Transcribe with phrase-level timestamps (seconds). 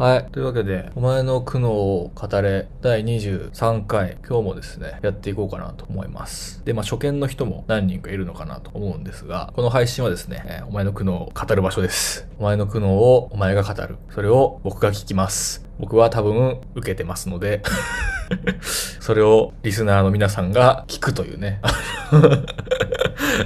[0.00, 0.32] はい。
[0.32, 6.64] というわけで、お前の苦悩を語れ第23回、今日もですね、やっていこうかなと思います。
[6.64, 12.26] で、まあ初見の人も何人かいるのかなと思うんですが、この配信はですね、えーお前の苦悩を語る場所です。
[12.38, 13.98] お前の苦悩をお前が語る。
[14.14, 15.66] それを僕が聞きます。
[15.78, 17.60] 僕は多分受けてますので、
[19.00, 21.60] それをリスナーの皆さんが聞くというね。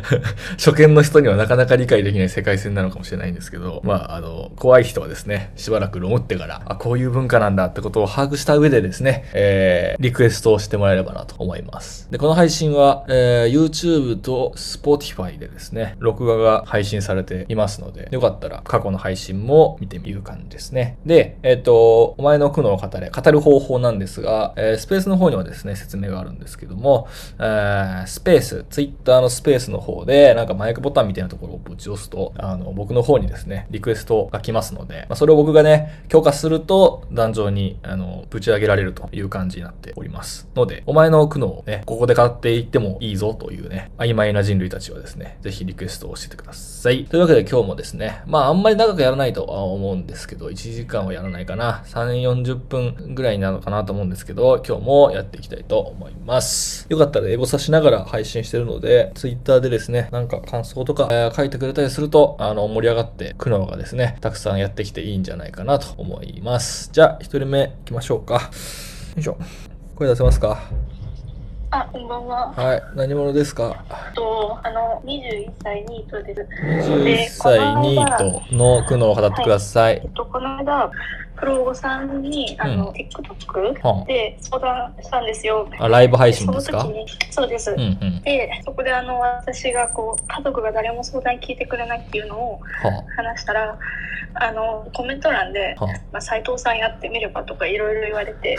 [0.59, 12.11] 初見の人にはなかなか理解できない世界線なのかもしれないんですけど、まあ、あの、怖い人はですね、しばらくロムってから、あ、こういう文化なんだってことを把握した上でですね、えー、リクエストをしてもらえればなと思います。
[12.11, 20.99] で、この配信は、えー、YouTube と Spotify でですね、録画が配信されていますので、よかったら過去の配信も見てみる感じですね。
[21.07, 27.09] で、えっ、と、お前の苦悩を語れ、語る方法なんですが、えースペースの方にはですね、説明があるんですけども、
[27.39, 40.49] えースペース、Twitter のスペースの方で、なんかマイクボタンみたいなところをぶち押すと、あの、僕の方にですね、リクエストが来ますので、まあ、それを僕がね、許可すると、壇上に、あの、ぶち上げられるという感じになっております。
[40.57, 47.05] ので、お前の苦悩をね、ここで語っていってもいいぞというね、曖昧な人類たちはですね、ぜひリクエストを教えてください。
[47.05, 51.83] というわけで今日もですね、まああんまり長くやらないとは思うんですけど、1時間はやらないかな。
[51.87, 56.87] 3、40分ぐらいになるのかなと思うんですけど、今日もやっていきたいと思います。
[56.89, 66.91] よかったらエゴサしながら配信してるので、Twitter でですね、なんか感想とか、えー書いてくれたりすると、あの、盛り上がって、苦悩がですね、たくさんやってきていいんじゃないかなと思います。
[66.93, 68.35] じゃあ、一人目行きましょうか。
[68.35, 68.41] よ
[69.19, 69.37] いしょ。
[69.97, 70.59] 声出せますか？
[71.71, 72.53] あ、こんばんは。
[72.53, 72.83] はい。
[72.95, 73.85] 何者ですか？
[74.15, 76.41] と、あの、21歳ニートです。
[76.91, 80.01] 21歳ニートの苦悩を語ってください。
[80.05, 80.91] えっと、この間、
[81.37, 85.69] プロゴさんに、あの、うん TikTok はで相談したんですよ。
[85.79, 86.81] あ、ライブ配信ですか？
[86.83, 87.71] その時に、そうです。
[87.73, 88.23] うんうん。
[88.23, 93.79] で、そこであの、私がこう、家族が誰も相談聞いてくれないっていうのをは話したら、
[94.37, 95.77] あの、コメント欄で、
[96.13, 98.57] まあ、斉藤さんやってみればとかいろいろ言われて、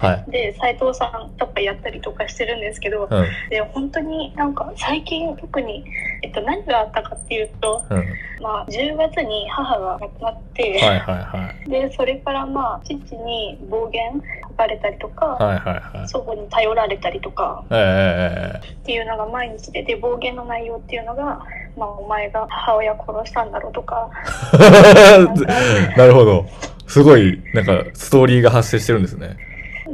[0.00, 0.30] あ、 はい。
[0.30, 5.84] で、斉藤さんとかやったりとかしてるんですけど、うん、で本当になんか最近特に、
[6.22, 8.04] えっと、何があったかっていうと、うん。
[8.40, 11.70] まあ、10月に母が亡くなって、はいはいはい。
[11.70, 16.08] でそれからまあ父に暴言吐かれたりとか、はいはいはい。
[16.08, 21.44] 祖母に頼られたりとかええっていうのが毎日でで暴言の内容っていうのが、
[21.76, 24.08] まあ、お前が母親殺したんだろうとか
[24.54, 26.46] え なるほど。
[26.88, 29.36] すごい、なんか、ストーリーが発生してるんですね。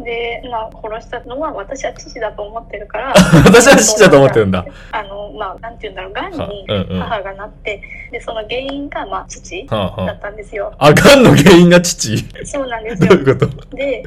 [0.04, 4.64] で、まあ、殺したのは私は父だと思ってるから 私は父だと思ってるんだ。
[4.92, 7.80] あのまあなんていうんだろうがんにうんうん母がなって、
[8.12, 10.72] でその原因がまあ父だったんですよ。
[10.78, 10.86] あ。
[10.88, 12.16] あ、がんの原因が父？
[12.44, 13.76] そうなんですよどういうこと？
[13.76, 14.02] で、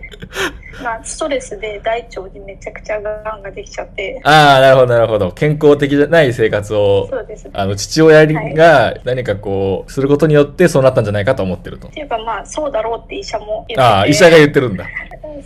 [0.84, 5.32] まあ、ストレスで大腸にめちゃくちゃがんができちゃって、ああ、なるほどなるほど。
[5.32, 7.48] 健康的じゃない生活を、そうです。
[7.48, 11.88] っあの、父親が何かこう、することによってそうなったんじゃないかと思ってると。
[11.88, 14.86] ていうか、まあ、そうだろうって医者も言ってて、ああ、医者が言ってるんだ。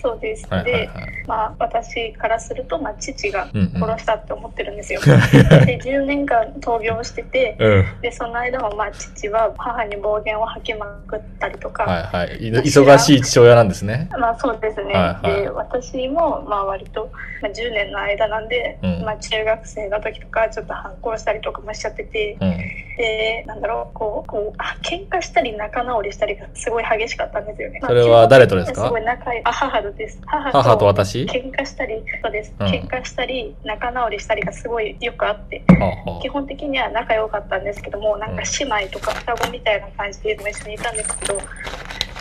[0.01, 0.47] そうです。
[0.49, 1.23] はいはいはいで、。
[1.27, 4.99] まあ、私からすると、まあ、父がうんうん殺したって思ってるんですよ。
[5.05, 7.85] で、10年間闘病してて、うん。
[8.01, 12.37] で、その間も、まあ、父は母に暴言を吐きまくったりとか、はいはい。
[12.37, 14.09] い忙しい父親なんですね。
[14.17, 14.93] まあそうですね。
[14.93, 17.09] はいはいで、私も、まあ割と、
[17.41, 22.57] まあ、10年の間なんで、うんまあ中学生の時とか、ちょっと反抗したりとかもしちゃってて、うん。
[22.97, 27.79] で、なんだろう、こう、こう、あ、喧嘩したり仲直りしたりがすごい激しかったんですよね。
[27.81, 28.81] それは誰とですか？
[28.81, 30.19] まあすごい仲いい、あ、母とです。
[30.25, 31.23] 母母と私？
[31.23, 32.53] 喧嘩したり、そうです。
[32.59, 41.39] うん喧嘩したり、仲直りしたりがすごいよくあって、はあは基本的には仲良かったんですけども、なんか姉妹とか双子みたいな感じで一緒にいたんですけど、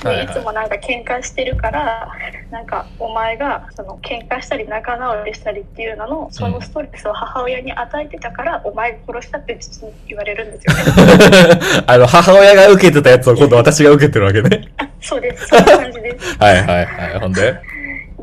[0.01, 2.11] いつもなんか喧嘩してるから
[2.51, 11.61] なんかお前がその喧嘩したり仲直りしたりっていうののそのストレスを母親に与えてたから、お前が殺したって父に言われるんですよね。
[11.87, 14.69] あの、母親が受けてたやつを今度私が受けてるわけね。
[14.79, 15.47] あ そうです。
[15.47, 16.37] そんな感じです。
[16.39, 17.21] はいはいはい。
[17.21, 17.55] ほんで？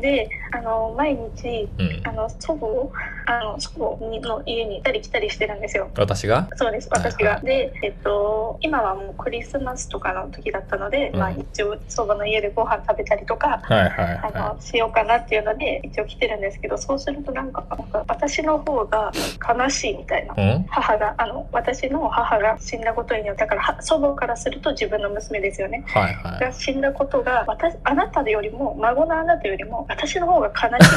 [0.00, 2.02] であの毎日うん。
[2.04, 2.90] あの祖母
[3.30, 6.48] あの祖母にの家に行ったり来たりしてるんですよ私が？
[6.56, 7.40] そうです、はい私が。
[7.40, 13.90] で、えっと、今はもうクリスマスとかの時だったので、うんまあ一応、祖母の家でご飯食べたりとか、はいはい
[14.22, 17.64] あはの、しようかなっていうので、一応来てるんですけど、そうするとなんか、
[18.08, 19.12] 私の方が
[19.46, 20.34] 悲しいみたいな。
[20.34, 20.56] い。
[20.56, 25.84] うん母が、あの、私の母が死んだことによって、だからは祖母からすると自分の娘ですよね。
[25.88, 26.40] はいはい。
[26.40, 30.94] が死んだことが、私、あなたよりも、孫のあなたよりも、私の方が悲しい。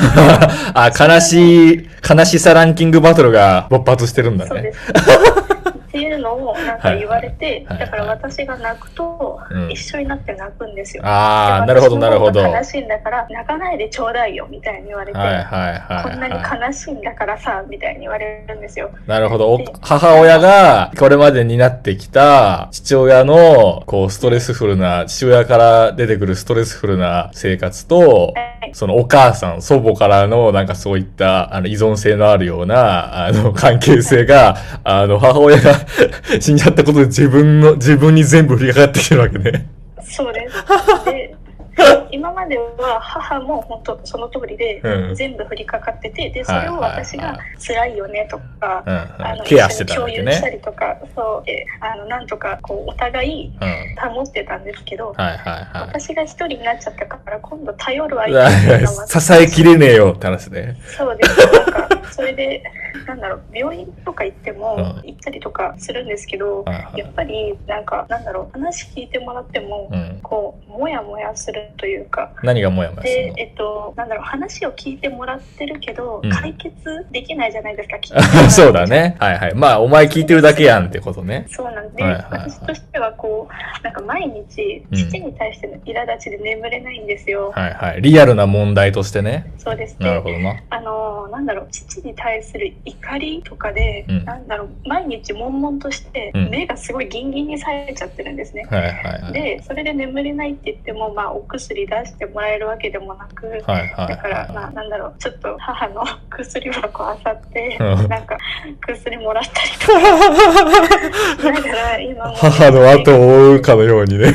[0.73, 4.49] あ、悲しい、悲しさランキングバトルが勃発してるんだね。
[4.49, 5.50] そうです。
[5.91, 11.05] っていうのをなんか言われて、はいはいだから私が泣くとうん一緒になって泣くんですよ。
[11.05, 12.41] ああ、でなるほど、なるほど。
[12.41, 18.91] 悲しいんだから泣かないでちょうだいよみたいに言われて、はいはい、こんなには悲しいんだからさみたいに言われるんですよ。
[19.05, 19.09] い。
[19.09, 19.51] なるほど。
[19.51, 35.80] お母親がこれまでになってきた父親のこうストレスフルな、父親から出てくるストレスフルな生活と、はいそのお母さん、祖母からのなんかそういったあの依存性のあるようなあの関係性が、あの母親が
[36.39, 39.65] 死んじゃったことで自分の、自分に全部降りかかってきてるわけね。
[40.03, 41.05] そうです。
[41.05, 41.35] で
[42.11, 50.51] 今までは母も本当その通りでうん全部降りかかってて、でそれをはいはいはい私が辛いよねとか、うんあのうん、ケアしてたわけ一緒に共有したね。
[50.51, 53.67] りとか、そうであのなんとかこうお互いうん。
[53.67, 55.67] はい保ってたんですけど、はいはい。
[55.73, 60.77] 私が一人になっちゃったから今度頼る相手が支えきれねえよって話ね。
[60.97, 62.63] そうですなんかそれで
[63.07, 66.63] なんだろう病院とか行ってもうん行ったりとかするんですけど、
[66.95, 70.19] やっぱりなんかなんだろう話聞いてもらっても、うん。
[70.21, 73.33] こうモヤモヤするというか何がモヤモヤするの？
[73.35, 76.73] でえっとなんだろう話を聞いてもらってるけど、うん解決
[77.11, 79.15] できないじゃないですか 聞いてそうだね。
[79.19, 79.53] はいはい。
[79.55, 81.45] まあ、お前聞いてるだけやんってことね。
[81.51, 88.01] そうなんで、はいはいはい私としてはこうなんか毎日うん父に対しての苛立ちで眠れないんですよ、はいはい。
[88.01, 89.51] リアルな問題としてね。
[89.57, 90.55] そうですねなるほどな。
[90.69, 99.33] あのなんだろう父に対する怒りとかで、うんなんだろう毎日悶々としてうん目がすごいギンギンにされちゃってるんですね、はいはいはい。
[99.33, 108.37] でそれで眠れないって言っても、まあ、お薬出してもらえるわけでもなく、はいはいだから、まはあ、なんだろう、ちょっと母の 薬箱あさって、うんなんか
[108.81, 112.31] 薬もらったりとか、 だから今。
[112.31, 114.33] 母の後を追うかのようにね。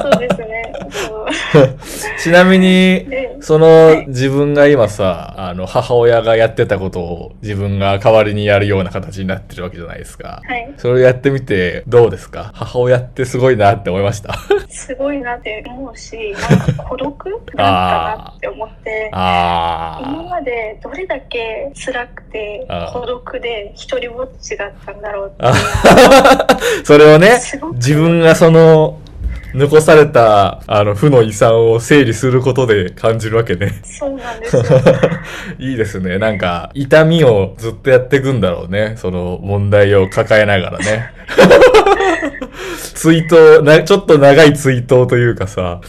[0.00, 0.72] そうですね。
[2.22, 10.42] ちなみに、で、その自分が今さ、あの、母親がやってたことを自分が代わりにやるような形になってるわけじゃないですか。
[10.46, 12.50] はい、それをやってみてどうですか？
[12.54, 14.34] 母親ってすごいなって思いました？
[14.68, 25.44] すごいなって思うし、なんか孤独なんかなって思って、今あまでどれだけ辛くて孤独で一人ぼっちだったんだろうって
[26.84, 27.40] それをね
[27.74, 28.98] 自分がその、
[29.54, 33.80] 残された、あの、負の遺産を整理することで感じるわけね。
[33.82, 34.62] そうなんですよ。
[35.58, 36.18] いいですね。
[36.18, 38.94] なんか、痛みをずっとやっていくんだろうね。
[38.96, 41.10] その問題を抱えながらね。
[42.94, 45.80] 追悼な、ちょっと長い追悼というかさ。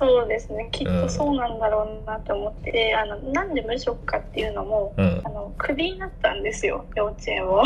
[0.00, 5.28] そうですね、きっとそうなんだろうなと思って、であのなんで無職かっていうのも、うんあ。
[5.28, 7.62] のクビになったんですよ、幼稚園を。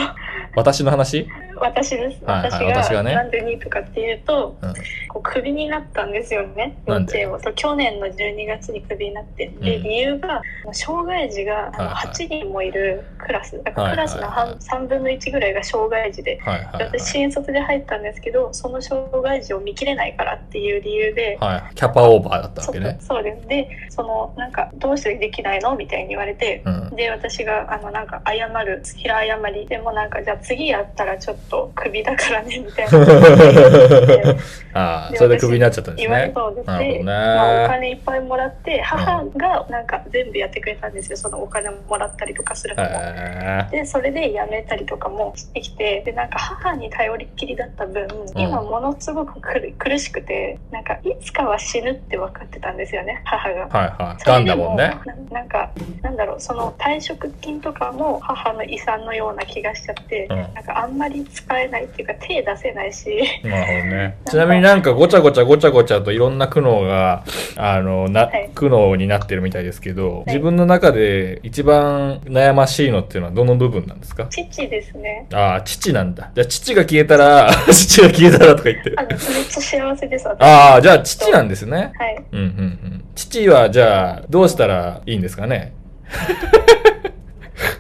[0.56, 1.28] 私の話？
[1.56, 2.24] 私です。
[2.24, 4.74] はいはい私が私がねなんでにとかっていうと、うん
[5.08, 7.24] こうクビになったんですよね、幼なんで？
[7.26, 7.54] 稚園を。
[7.54, 10.42] 去年の12月にクビになって、でうん理由が
[10.72, 16.40] 障害児があのはいはい8人もいるクラス、だからクラスのはいはいはい半3分の1ぐらいが障害児で。
[16.40, 16.84] はいはい、はい。
[16.98, 21.74] 私新卒で入ったんですけどその障害児を見切れないからっていう理由で、はい。
[21.74, 22.98] キャパオーバーだったわけね。
[23.00, 25.76] そうですでそのなんかどうしてできないの？
[25.76, 26.96] みたいに言われて、うん。
[26.96, 31.43] で私があのなんか謝る平謝りでもなんかじゃあ次やったらちょっと
[31.74, 32.98] クビだからねみたいな
[34.74, 36.32] ああ、でそれでクビになっちゃったんです言われね。
[36.34, 37.02] そうで。
[37.04, 42.88] まあ、お金いっぱいもらって母がなんか全部やってくれたんですよそのお金もらったりとかするのも。
[42.90, 53.68] へでそれで辞めたりとかもしてきてでなんか母に頼りっきりだった分、今ものすごく苦苦しくてなんかいつかは死ぬって分かってたんですよね母が。
[53.68, 54.24] ーはいはい。
[54.24, 54.98] ガンだもんね。
[55.30, 55.70] なんか
[56.02, 63.06] なんだろうその退職金とかも母の遺産のような気がしちゃって、うんなんかあんまり使えないっていうか手出せないし
[63.42, 64.16] なるほどね。
[64.30, 67.24] ちなみになんかごちゃごちゃごちゃごちゃといろんな苦悩が、
[67.56, 74.26] あの、な、はい苦悩になってるみたいですけど、い自分の中で一番悩ましいのっていうのはどの部分なんですか？
[74.30, 76.30] 父ですねああ、父なんだ。
[76.34, 79.02] じゃあ父が消えたら、 父が消えたらとか言ってるあ。
[79.02, 81.92] のめっちゃ幸せです私ああ、じゃあ父なんですね。
[81.98, 82.50] はいうんうんう
[82.96, 83.04] ん。
[83.14, 85.72] 父はじゃあどうしたらいいんですかね？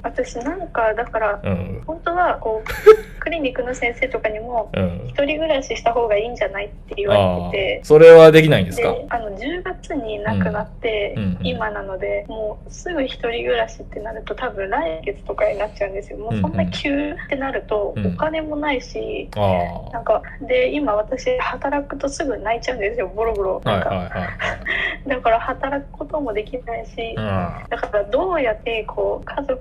[0.02, 1.82] 私なんかだからうん。
[1.86, 2.68] 本当はこう
[3.24, 5.02] クリニックの先生とかにもうん。
[5.06, 7.80] 一人暮らしした方がいいんじゃないって言われてて。
[7.84, 8.92] それはできないんですか？
[8.92, 24.10] であの10月に亡くなって、うんうんうん今なのでもうすぐ一人暮らしってなると多分来月とかになっちゃうんですよもうそんな急ってなるとうんお金もないし、あなんかで今私働くとすぐ泣いちゃうんですよボロボロないんか、はいはい。
[25.08, 27.24] だから働くこともできないし、うん。
[27.68, 29.60] だからどうやってこう家族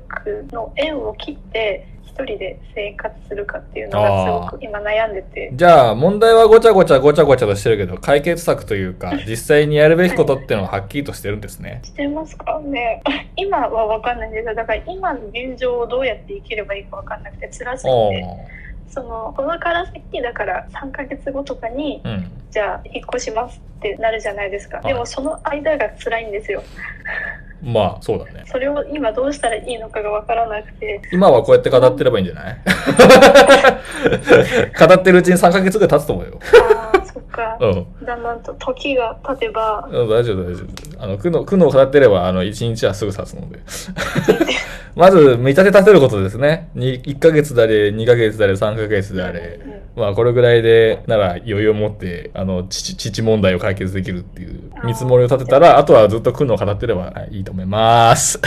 [0.52, 5.50] の縁を切って一人で生活するかっていうのがすごく今悩んでて。
[5.54, 11.82] じゃあ、問題はごちゃごちゃごちゃごちゃとしてるけど、解決策というか、実際にやるべきことっていうのははっきりとしてるんですね。
[11.84, 12.60] してますか？
[12.60, 13.02] ね。
[13.36, 14.54] 今は分かんないんですよ。
[14.54, 18.26] だから今の現状をどうやって生きればいいか分かんなくて辛すぎおて
[18.90, 22.32] そのこのから先だから3ヶ月後とかにうん。
[22.52, 26.62] じゃあ引っ越しますってなるじゃないですか、はいでもその間が辛いんですよ
[27.64, 28.44] まあ、そうだね。
[28.46, 32.58] それを今どうしたらいいのかがわからなくて今はこうやって語ってればいいんじゃない？
[34.88, 36.40] 語ってるうちに3ヶ月ぐらい経つと思うよ。
[37.34, 38.06] かうん。
[38.06, 41.04] だんだんと時が経てばうん大丈夫、大丈夫。
[41.04, 43.60] あの、苦悩、苦悩を語ってれば、あの、1日はすぐ経つので。
[44.96, 46.70] まず、見立て立てることですね。
[46.76, 49.60] に1ヶ月だれ、2ヶ月だれ、3ヶ月であれ。
[49.96, 58.40] まあ、これぐらいで、なら余裕を持って、あの、父、父問題を解決できるっていう見積もりを立てたら、あとはずっと苦悩を語ってればはいいいと思います。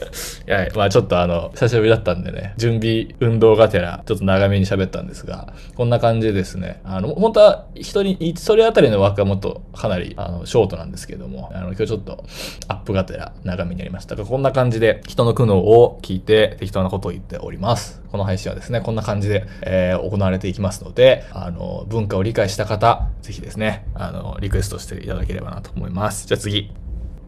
[0.00, 12.24] やっぱりいや、まあちょっとあの、久しぶりだったんでね、準備運動がてら、ちょっと長めに喋ったんですが、こんな感じでですね、あの、本当は人に、それあたりの枠はもっとかなり、あの、ショートなんですけども、あの、今日ちょっと
[12.68, 18.02] アップがてら長めになりましたが、こんな感じで人の苦悩を聞いて適当なことを言っております。
[18.10, 26.26] この配信はですね、こんな感じで、えー行われていきますので、あの、文化を理解した方、ぜひですね、あの、リクエストしていただければなと思います。
[26.26, 26.85] じゃあ次。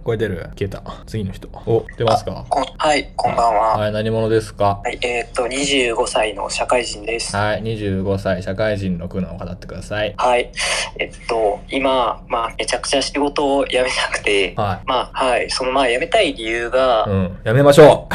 [0.09, 0.37] これ出る？
[0.59, 0.83] 消えた。
[1.05, 1.49] 次の人。
[1.67, 2.47] お、出ますか？
[2.49, 3.77] こんはい、こんばんは。
[3.77, 4.81] はい、何者ですか？
[4.83, 7.37] はい、えーっと、25歳の社会人です。
[7.37, 10.15] はい、25歳、社会人の苦悩を語ってください。
[10.17, 10.51] はい、
[10.99, 17.11] えっと、今、まあ、めちゃくちゃ仕事を辞めたくて、はまあ、はい、その、まあ、辞めたい理由が、い。
[17.11, 18.09] うん、やめましょ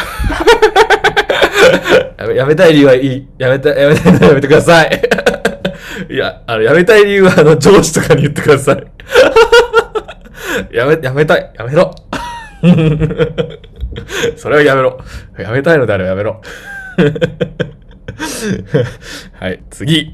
[2.17, 2.33] うやめ。
[2.41, 3.27] やめたい理由はいい。
[3.38, 5.01] やめた、やめたいのはやめてください。
[6.09, 8.83] いや、あの、やめたい理由は、あの、上司とかに言ってください。
[10.72, 11.53] やめ、やめたい。
[11.57, 11.93] やめろ。
[14.38, 15.00] それはやめろ。
[15.38, 16.41] やめたいのであればやめろ。
[19.33, 20.13] はい、次。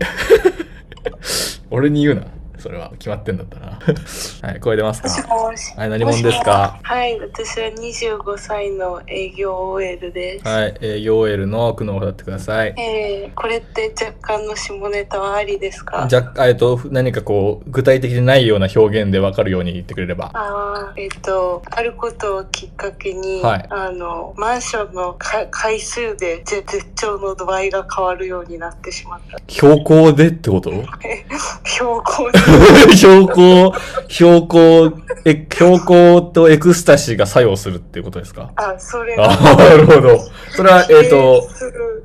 [1.69, 2.23] 俺に言うな。
[2.59, 3.79] それは決まってんだったな。
[4.49, 5.09] はい、声出ますか？
[5.09, 6.79] はい、何者ですか？
[6.83, 10.47] はい、私は25歳の営業 OL です。
[10.47, 12.73] はい、営業 OL の苦悩を語ってください。
[12.77, 16.05] えー、これって若干の下ネタはありですか？
[16.09, 20.31] じゃえっと、何かこう、具体的でないような表現で分かるように言ってくれれば。
[20.33, 29.37] あーえっ、と、あることをきっかけに、はいあの、マンションのか回数でぜ絶頂の度合いが変わるようになってしまった。
[29.47, 30.71] 標高でってこと？
[31.65, 32.39] 標高で。
[32.95, 33.73] 標高、
[34.07, 34.91] 標高、
[35.25, 38.51] え、標高とエクスタシーが作用するっていうことですか？
[38.55, 40.19] あ、それああ、なるほど。
[40.51, 41.47] それは、えっ、と、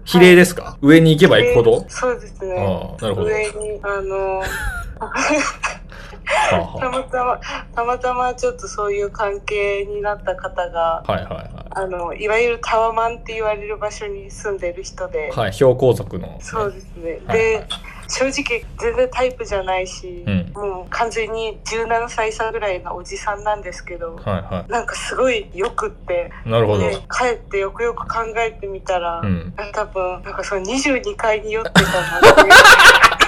[0.04, 0.76] 比例でですか？
[0.82, 1.84] 上に行けば行くほど？
[1.88, 2.54] そうですね。
[2.58, 3.26] ああ、なるほど。
[3.30, 4.42] は上に、あの、
[6.80, 7.40] たまたま、
[7.74, 15.38] たまたまちょっとそういう関係になった方が、あはいはいはあの、いわゆるタワマンって言われる場所に住んでる人で、い。
[15.38, 16.38] はい、標高族の。
[16.40, 17.20] そうですね。
[17.26, 17.66] はいで、
[18.08, 20.52] 正直全然タイプじゃないし、うん。
[20.54, 26.50] もう完全に17歳差ぐらいのおじさんなんですけど、はいはなんかすごいよくって、い。
[26.50, 26.80] なるほど。
[26.80, 29.54] で帰ってよくよく考えてみたら、うん。
[29.72, 33.23] 多分、なんかその22階に酔ってたなっていう。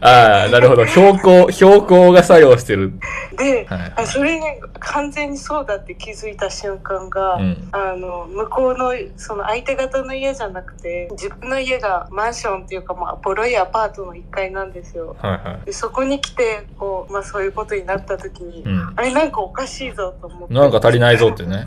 [0.00, 0.86] ああ、なるほど。
[0.86, 2.92] 標高、標高が作用してる。
[3.36, 3.92] で、はい。
[3.96, 4.46] あそれに
[4.78, 7.68] 完全にそうだって気づいた瞬間が、うん。
[7.72, 18.62] あの向こうのその相手方の家じゃなくて自分の家がマンションっていうか、まあ、ボロいアパートの1階なんですよはいはでそこに来てこう、まあ、そういうことになった時に、い。
[18.62, 18.92] うん。
[18.96, 21.64] あれなんかおかしいぞと思ってなんか足りないぞってね。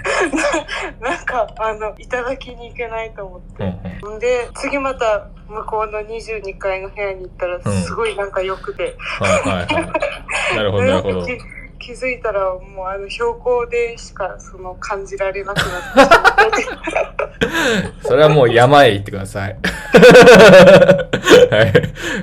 [1.02, 4.20] なんかあのいただきに行けないと思っうんて、うん。
[4.20, 9.92] で次また向こうの22階の部屋に行ったらんすごいなんか良くて、はいはいは
[10.54, 10.56] い。
[10.56, 11.28] なるほどなるほど。
[11.80, 17.30] 気づいたらもうあの標高でしかその感じられなくなってしまって
[18.04, 19.58] それはもう山へ行ってください。
[21.52, 21.74] はい。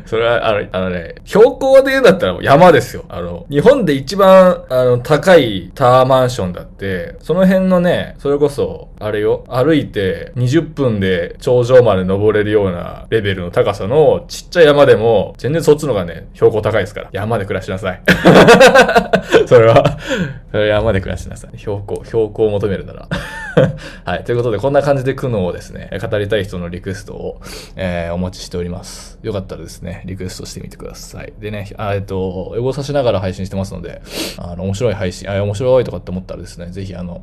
[0.04, 3.04] それは、あの、あのね、標高で言うんだったら山ですよ。
[3.08, 17.08] あの、日本で一番、あの、高いタワーマンションだって、その辺のね、それこそ、あれよ、歩いて20分で頂上まで登れるようなレベルの高さのちっちゃい山でも、全然そっちの方がね、標高高いですから。
[17.12, 18.00] 山で暮らしなさい。
[19.48, 19.98] それは、
[20.50, 21.58] それ山で暮らしなさい。
[21.58, 23.08] 標高、標高を求めるなら。
[24.04, 24.24] はい。
[24.24, 27.40] ということで、こんな感じで苦悩をですね、語りたい人のリクエストを、
[27.76, 29.18] えーお待ちしております。
[29.22, 31.32] よかったらですね、リクエストしてみてください。
[31.38, 34.02] でね、あえっと、英語さしながら配信してますので、
[34.38, 37.20] あの、面白い配信、あ、面白いとかって思ったらですね、ぜひあの、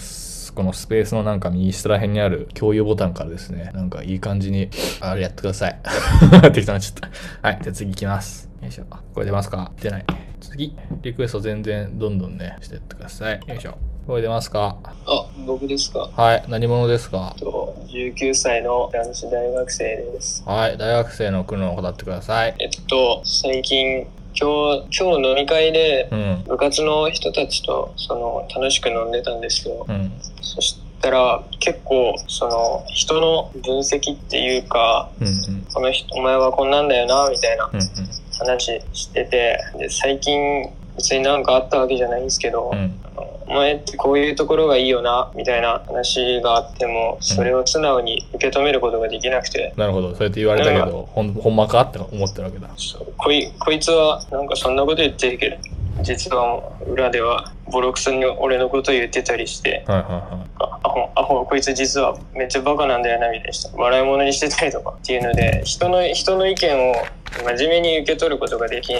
[0.55, 4.69] このスペースのなんか右下ら辺にある共有ボタンからですね、なんかいい感じに、
[5.01, 5.79] あれやってください。
[6.53, 7.09] 適当になっちゃっ
[7.41, 7.47] た。
[7.47, 7.59] はい。
[7.63, 8.49] じゃあ次行きます。
[8.61, 8.83] よいしょ。
[9.13, 9.71] これ出ますか？
[9.81, 10.05] 出ない。
[10.43, 10.75] 次。
[11.01, 13.39] リクエスト全然どんどんね、してってください。
[13.47, 13.77] よいしょ。
[14.05, 14.77] これ出ますか？
[14.83, 16.09] あ、僕ですか？
[16.15, 16.43] はい。
[16.49, 17.35] 何者ですか？
[17.39, 20.43] と19歳の男子大学生です。
[20.45, 20.77] はい。
[20.77, 22.55] 大学生の苦悩を語ってください。
[22.59, 24.05] えっと、最近、
[24.39, 26.43] 今日、今日飲み会でうん。
[26.45, 29.85] 部活の人たちと、その、楽しく飲んでたんですよ。
[29.87, 30.11] うん。
[30.41, 35.67] そしったら結構その人の分析っていうかうんうん。
[35.73, 37.87] この人お前はこんなんだよなみたいなうんうん。
[38.37, 42.99] 話しててで最近別になんかあったわけじゃないんですけど、うん。
[43.45, 50.15] お前ってこういうところがいいよなみたいな話があってもそれを素直に受け止めることができなくて、なるほど。
[50.15, 52.69] そうやって言われたけど、ほん、ほんまかって思ってるわけだ。
[53.17, 55.57] こいこいつはなんかそんなこと言ってるけど
[56.01, 66.95] 実は裏ではボロクソに俺のこと言ってたりしてはいはいはあアホアホこいつ実はめっちゃバカなんだよなみたいな人笑い物にしてたりとかっていうので人の人の意見を
[67.41, 68.93] 真面目に受け取ることができ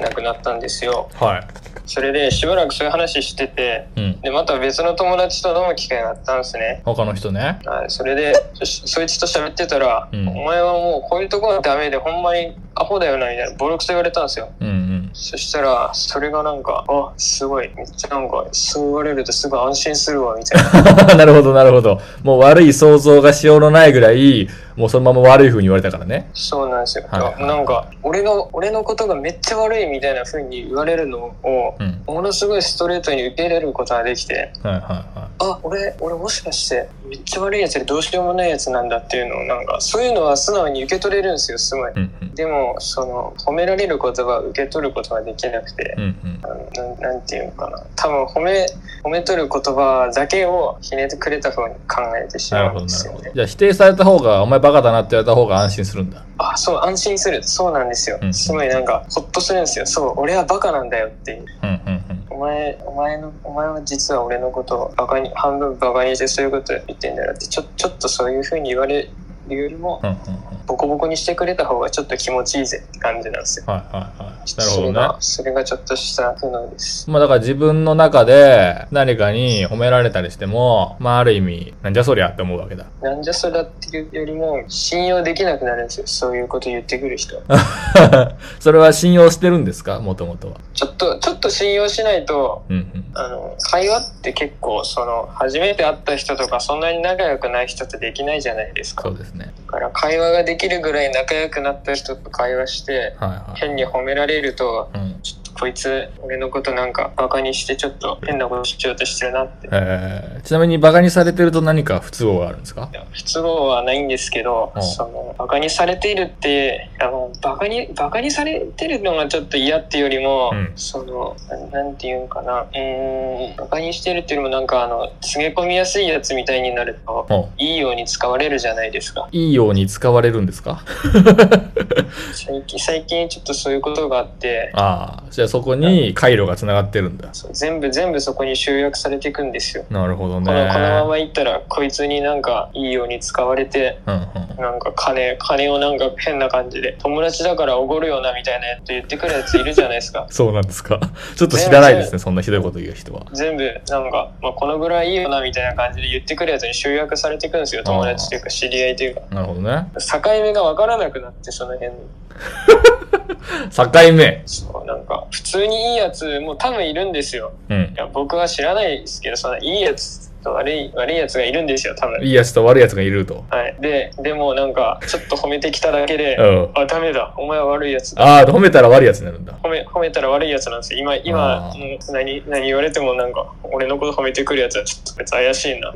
[0.00, 1.24] なくなったんですよい。
[1.24, 1.46] はい。
[1.84, 4.20] それでしばらくそういう話しててうん。
[4.20, 7.60] でまた別の友達と飲む機会があったんですね他の人ね。
[7.64, 15.10] はいそれでそそいつと喋ってたら、うんお前はもうこういうとこはダメでほんまにアホだよなみたいなボロクソ言われたんですようんうん。
[15.12, 22.00] そしたらそれがなんかあすごいめっちゃなんかそう言われるとすごい安心するわみたいな なるほど、なるほど。
[22.22, 26.30] もう悪い想像がしようのないぐらい、もうそのまま悪い風に言われたからね。
[26.34, 32.02] そうなんですよ、はいはいなんか俺の俺のことがめっちゃ悪いみたいな風に言われるのをうん。
[32.06, 41.94] ものすごいストレートに受け入れることができてはいはいはあ俺俺もしかしてめっちゃ悪いやつでどうしようもないやつなんだっていうのをなんかそういうのは素直に受け取れるんですよすごいい。
[41.94, 42.34] うんうん。
[42.34, 46.40] でもその褒められる言葉を受け取ることができなくて、うんうん。
[46.42, 48.66] あのなんなんていうのかな多分褒め
[49.04, 53.32] 褒め取る言葉だけをひねってくれた方に考えてしまうんですよね。
[53.34, 56.24] じゃあ否定された方が、お前バカだなって言われた方が安心するんだ。
[56.38, 57.42] あそう安心する。
[57.42, 58.32] そうなんですよ、うん。
[58.32, 59.86] すごいなんかホッとするんですよ。
[59.86, 61.44] そう俺はバカなんだよっていう。
[61.62, 69.08] うんうんお前お前のお前は実は俺のことをバカに半分バカにしてそういうこと言ってんだよってちょちょっとそういう風に言われ
[69.48, 70.10] るよりもうん。
[70.10, 70.22] うんうん
[70.64, 73.74] ボコボコにしてくれた方がちょっと気持ちいいぜって感じなんですようん。
[73.74, 74.56] はいはいはい。
[74.56, 75.16] なるほどねそれが。
[75.18, 82.86] それがちょっとした不能ですまあだから自分の中で何かに褒められたりしても、まあある意味、なんじゃそりゃって思うわけだ。
[83.02, 89.98] なんじゃそりゃっていうよりも信用できなくなるんですよそういうこと言ってくる人は それは信用してるんですか？
[89.98, 90.54] もともとは。
[90.74, 93.04] ちょっとちょっと信用しないとうんうん。
[93.14, 99.52] あの会話って結構その初めて会った人とかそんなに仲良くない人とできないじゃないですかだそうですね。
[99.66, 103.60] から会話ができるぐらい仲良くなった人と会話してはいはい。
[103.60, 105.20] 変に褒められるとうん。
[105.22, 109.68] ちょっとこいつ俺のことなんかバカにしてちょっと変なことしようとしてるなって。
[109.70, 112.88] えー、ちなみにバカにされてると何か不都合があるんですか？
[113.12, 114.82] 不都合はないんですけど、うん。
[114.82, 120.72] そのバカにされているってあのバカにバカにされてるのがちょっと嫌っていうよりも、うん。
[120.76, 122.62] そのななんていうんかな。
[122.62, 129.28] うーんバカにしてるっていうよりもなんかあの詰め込みやすいやつみたいになるとおいいように使われるじゃないですか。
[129.32, 130.82] いいように使われるんですか？
[132.34, 134.70] 最近最近ちょっとそういうことがあって。
[134.74, 137.28] ああ、じゃあそこに回路がつながってるんだ。
[137.32, 140.46] そう全部全部そこに集約されていくんですよなるほどね。
[140.46, 144.52] このこのままいったらこいつになんかいいように使われてうんうん。
[144.62, 150.26] なんか金、金をなんか変な感じで、友達だからおごるよなみたいなやつ言ってくるやついるじゃないですか。
[150.30, 151.00] そうなんですか。
[151.36, 153.22] ちょっと知らないですね、そんなひどいこと言う人は。
[153.32, 157.82] 全部、なんか、まあ、このぐらいいいよなみたいな感じで言ってくるやつに集約されていくんですよ。
[157.84, 159.22] 友達というか知り合いというか。
[159.30, 159.86] なるほどね。
[159.98, 161.96] 境目がわからなくなって、その辺の。
[163.74, 164.42] 境目。
[164.46, 167.52] そう、なんか、普通にいいやつも多分いるんですよ。
[167.68, 167.94] うんい。
[167.96, 172.22] や、僕は知らないですけど、そのいいやつと悪い、悪いやつがいるんですよ、多分。
[172.22, 173.44] いいやつと悪いやつがいると。
[173.50, 173.76] はい。
[173.80, 176.70] で、でもなんか、ちょっと褒めてきただけで、 うん。
[176.74, 178.22] あ、ダメだ、お前は悪いやつだ。
[178.22, 179.52] ああ、褒めたら悪いやつになるんだ。
[179.62, 181.72] 褒め褒めたら悪いやつなんですよ今今
[182.10, 185.94] 何何言われてもなんか俺のこと褒めてくるやつはちょっと別に怪しいなああ。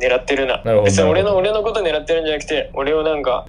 [0.00, 3.46] 狙ってるななるほど別に俺の俺のこと狙ってるんじゃなくて俺をなんか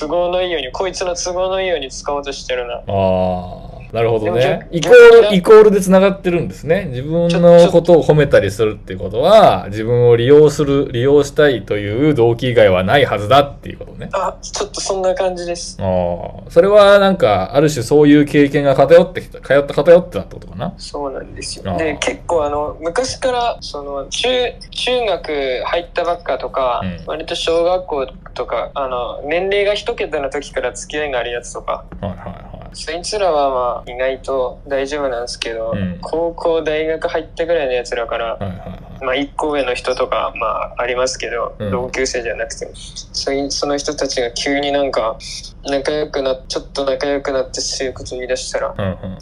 [0.00, 3.79] 都合のいいようにこいつの都合のいいように使おうとしてるなああ。
[3.92, 4.68] なるほどね。
[4.70, 6.86] イ逆コール、イコールで繋がってるんですね。
[6.90, 14.08] 自分のことを褒めたりするっていうことは、自分を利用する、利用したいという動機以外はないはずだっていうことね。
[14.12, 16.50] あちょっとそんな感じですああ。
[16.50, 20.74] それはなんか、ある種そういう経験が偏ってきた、通った偏ってたってことかな。
[20.78, 24.28] そうなんですよで結構あの昔からその中
[24.70, 32.59] 中学入ったばっかとか、うん割と小学校とかあの年齢が一桁の時から付き合いがあるやつとかはいはいはい。
[32.72, 38.66] そいつらはまあ意外と大丈夫なんですけど、うん高校大学入ったぐらいのやつらから、はいはいは
[39.00, 39.04] い。
[39.04, 45.16] まあ一個上の人とかまあありますけど、うん同級生じゃなくてもそいその人たちが急になんか
[45.64, 49.18] 仲良くなちょっと仲良くなってそういうこと言い出したらうんうん。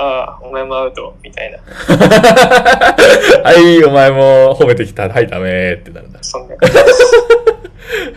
[0.00, 1.58] ああお前もアウトみたいな
[3.42, 5.08] はい、お前も褒めてきた。
[5.08, 6.20] はい、ダメってなるんだ。
[6.22, 7.12] そんな感じです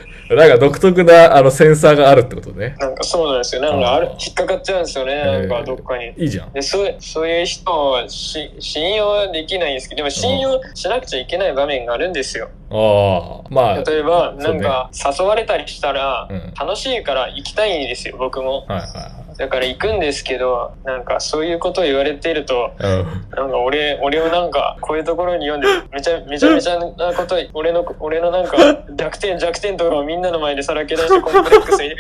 [0.36, 2.76] なんか独特なあのセンサーがあるってことね。
[2.80, 3.62] なんかそうなんですよ。
[3.62, 5.16] なんかある引っかかっちゃうんですよね。
[5.16, 6.14] なんかどっかに。
[6.18, 6.54] いいじゃん。
[6.54, 12.50] でそうそういう人をし信用できないんですけど、でも信用しなくちゃいけない場面があるんですよ。
[12.72, 18.66] ああ、まあ、例えば、なんか誘われたりしたらうん、楽しいから行きたいんですよ、僕も。
[18.68, 22.76] はいはだから行くんですけど、なんかそういうことを言われていると。
[22.80, 23.06] うん。
[23.36, 28.58] なんか俺、俺をなんか、こういうところに読んで、めちゃめちゃめちゃなこと、 俺の、俺のなんか、
[28.96, 31.96] 弱点、弱点とかをみんなの前でさらけ出して コンプレックスに、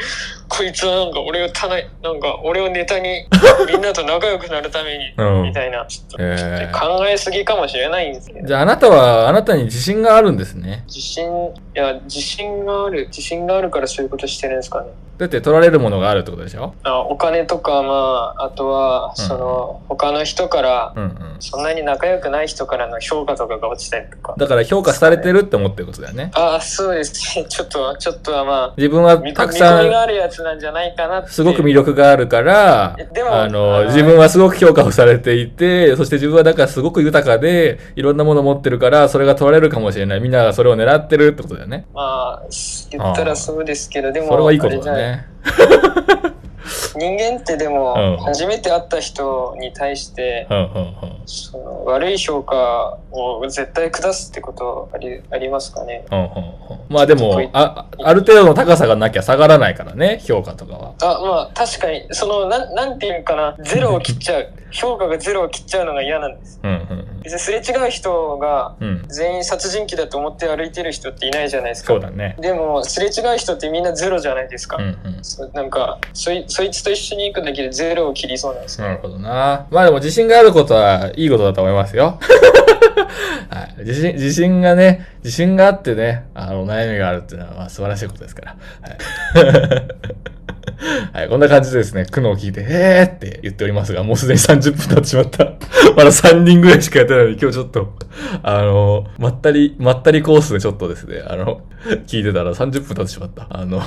[0.50, 3.26] こいつはなんか俺をたない、なんか俺をネタに、
[3.68, 8.48] みんなと仲良くなるために、うんみたいな、ちょっと、えー考えすぎかもしれないんですけど。
[8.48, 10.61] じゃああなたは、あなたに自信があるんですね。
[10.94, 14.92] 自信、いや、自信がある、自信があるからそういうことしてるんですかね。
[15.22, 16.74] だって取られるものがあるってことでしょ？
[16.82, 21.36] あお金とか、まあ、あとは、その、他の人から、うんうん。
[21.40, 24.34] そんなに仲良くない人からの評価とかが落ちたりとか。
[24.36, 26.32] だから評価されてるって思ってることだよね。
[26.34, 27.46] ああ、そうですね。
[27.50, 31.28] ちょっと、ちょっとはまあ、自分は見たくさんあるやつなんじゃないかな。
[31.28, 40.20] すごく魅力があるからえで、もあの、自分はすごく評価をされていて、そして自分はだからすごく豊かで、いろんなものを持ってるから、それが取られるかもしれない。
[40.20, 41.86] みんながそれを狙ってるってことだよね。
[41.94, 42.44] まあ、
[42.90, 45.11] 言ったらそうですけど、でも、それはいいことだね。
[45.44, 46.31] 哈哈哈哈哈
[46.96, 50.48] 人間ってでも、うん初めて会った人に対して。
[51.26, 56.06] その悪い評価を絶対下すってことありありますかね？
[56.90, 60.94] まあでも、あ、ある程度の高さがなきゃ下がらないからね、評価とかは。
[61.02, 64.50] あ、まあ、確かに、その、なん、なんていうかな、ゼロを切っちゃう。
[64.72, 66.60] 評価がゼロを切っちゃうのが嫌なんです。
[66.64, 68.76] うんうん別にすれ違う人が。
[69.08, 71.94] 全員殺人鬼だと思って歩いてる人っていないじゃないですか。
[71.94, 72.36] そうだね。
[72.40, 74.78] でも、すれ違う人ってみんなゼロじゃないですか。
[74.78, 75.24] うんうん。
[75.24, 78.88] そなんかそい、そいつと一緒に行くだけでゼロを切りそうなんですよ。
[78.88, 79.68] なるほどな。
[79.72, 82.20] まあでも自信があることはいいことだと思いますよ。
[83.50, 88.56] はい、自信、自信がね、自信があってね、あの、悩みがあるっていうのは、まあ素晴らしいことですから。
[88.82, 89.88] はい。
[91.14, 95.46] はい、こんな感じでですね、苦悩を聞いて、へーって言っておりますが、もうすでに30分経ってしまった。
[95.96, 97.94] まだ3人ぐらいしかやってないのに、今日ちょっと、
[98.44, 101.62] あの、まったり、まったりコースでちょっとですね、あの、
[102.08, 103.48] 聞いてたら30分経ってしまった。
[103.50, 103.82] あの、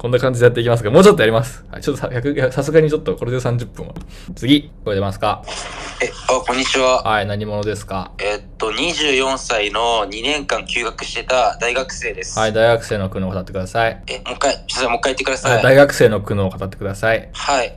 [0.00, 1.62] こんな感じでやっていきますが、もうちょっとやります。
[1.70, 3.92] はい、ちょっとさ100さすがにちょっとこれで30分は。
[4.34, 5.42] 次、これ出ますか？
[6.02, 7.02] え、あ、こんにちは。
[7.02, 8.10] はい、何者ですか？
[8.18, 12.38] えっと、24歳の2年間休学してた大学生です。
[12.38, 14.02] はい、大学生の苦悩を語ってください。
[14.06, 15.50] え、もう一回、ちょっともう一回言ってくださ。
[15.50, 17.28] はいい、大学生の苦悩を語ってください。
[17.34, 17.76] はい。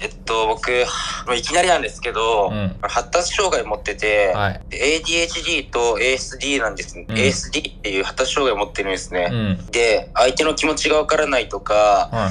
[0.00, 0.84] えっと、僕、まあ
[1.32, 4.60] いきなりなんですけど、うん発達障害持ってて、はい。
[4.68, 9.30] で ADHD と ASD なんです、ん ASD っていう発達障害を持ってるんですね。
[9.32, 9.66] うん。
[9.70, 12.30] で、相手の気持ちがわからないとか、はい。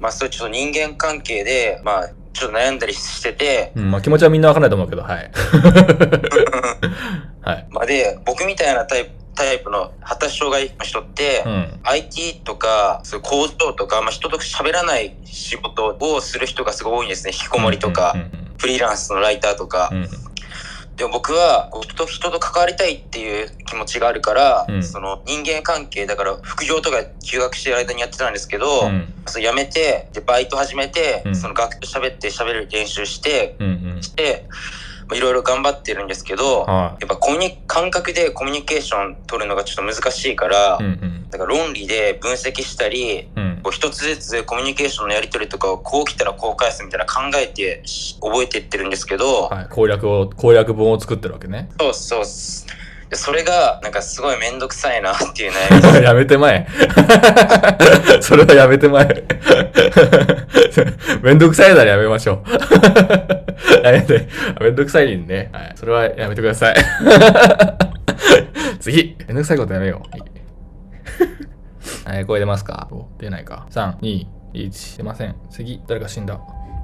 [0.00, 5.30] まあそういうちょっと人間関係で、まあちょっと悩んだりしてて、うん、まあ気持ちはみんなわかんないと思うけど、はい。
[7.40, 7.66] はい。
[7.70, 11.80] まあで、僕みたいなタイプタイプの発達障害の人って、うん。
[11.84, 17.32] IT とか、そういう工場とか、まあ、人と喋らない仕事をする人がすごい多いんですね。
[17.32, 18.16] 引きこもりとか、
[18.58, 19.90] フリーランスのライターとか。
[19.92, 19.98] うん。
[19.98, 20.08] うん
[20.96, 29.12] でも僕は、人と人と関わりたいっていう気持ちがあるから、うんその人間関係、だから副業とか休学してる間にやってたんですけど、うん。
[29.26, 33.68] それやめて、で、バイト始めて、うんその学と喋って喋る練習して、うん。
[33.96, 34.02] うん。
[34.02, 40.84] して、まあいろいろ頑張ってるんですけど、はやっぱコミュニ感覚でコミュニケーション取るのがちょっと難しいから、い。
[40.84, 40.90] うん。
[40.90, 41.30] うん。
[41.30, 43.60] だから論理で分析したり、うん。
[43.62, 47.82] こう一つずつコミュニケーションのやり取りとかをこう来たらこう返すみたいな考えて
[48.20, 49.68] 覚えていってるんですけど、はい。
[49.68, 51.68] 攻略を、攻略本を作ってるわけね。
[51.78, 52.24] そうそう
[53.12, 56.04] それがなんかすごいめんどくさいな っていう悩み。
[56.06, 56.66] やめてまえ。
[58.20, 59.24] それはやめてまえ。
[61.22, 63.84] めんどくさいならやめましょう。
[63.84, 64.28] やめて。
[64.60, 65.50] めんどくさいんね。
[65.52, 65.72] はい。
[65.76, 66.76] それはやめてください。
[68.80, 69.16] 次。
[69.28, 70.10] めんどくさいことやめよう。
[72.10, 72.16] はい。
[72.16, 72.88] はい、声出ますか？
[73.18, 73.66] 出ないか。
[73.70, 74.96] 3、2、1。
[74.98, 75.34] 出ません。
[75.50, 75.80] 次。
[75.86, 76.38] 誰か死んだ。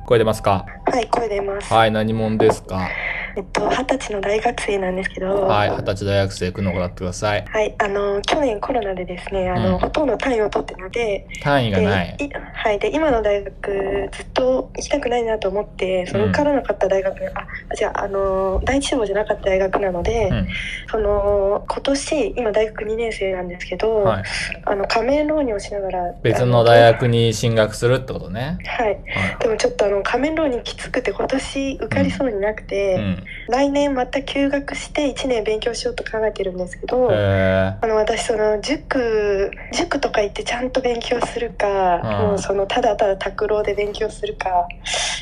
[0.07, 0.67] 声出ますか？
[0.87, 1.73] はい、声出ます。
[1.73, 1.91] はい。
[1.91, 2.89] 何者ですか？
[3.35, 5.71] えっと、二十歳の大学生なんですけど、はい。
[5.71, 7.45] 二十歳大学生、くのを語ってください。
[7.47, 12.17] はい、あの、去年コロナでですね、あの、うんほとんど単位を取ってなので、単位がない。
[12.53, 20.49] はい、で、今の大学、ずっと行きたくないなと思って、その受からなかった大学、あ、じゃあ、あの、第一志望じゃなかった大学なので、うん。
[20.91, 24.23] その、今年、今大学2年生なんですけど、はい。
[24.67, 28.59] あの、仮面浪人をしながら、別の大学に進学するってことね。
[28.67, 28.87] はい。
[28.89, 28.99] はい。
[29.41, 33.25] でもちょっとあの仮面浪人きつくて今年受かりそうになくて、うん。
[33.49, 44.67] 来年また休学して1年勉強しようと考えてるんですけど、へあの私その塾塾とか行ってちゃんと勉強するか、うんもうそのただただ拓郎で勉強するか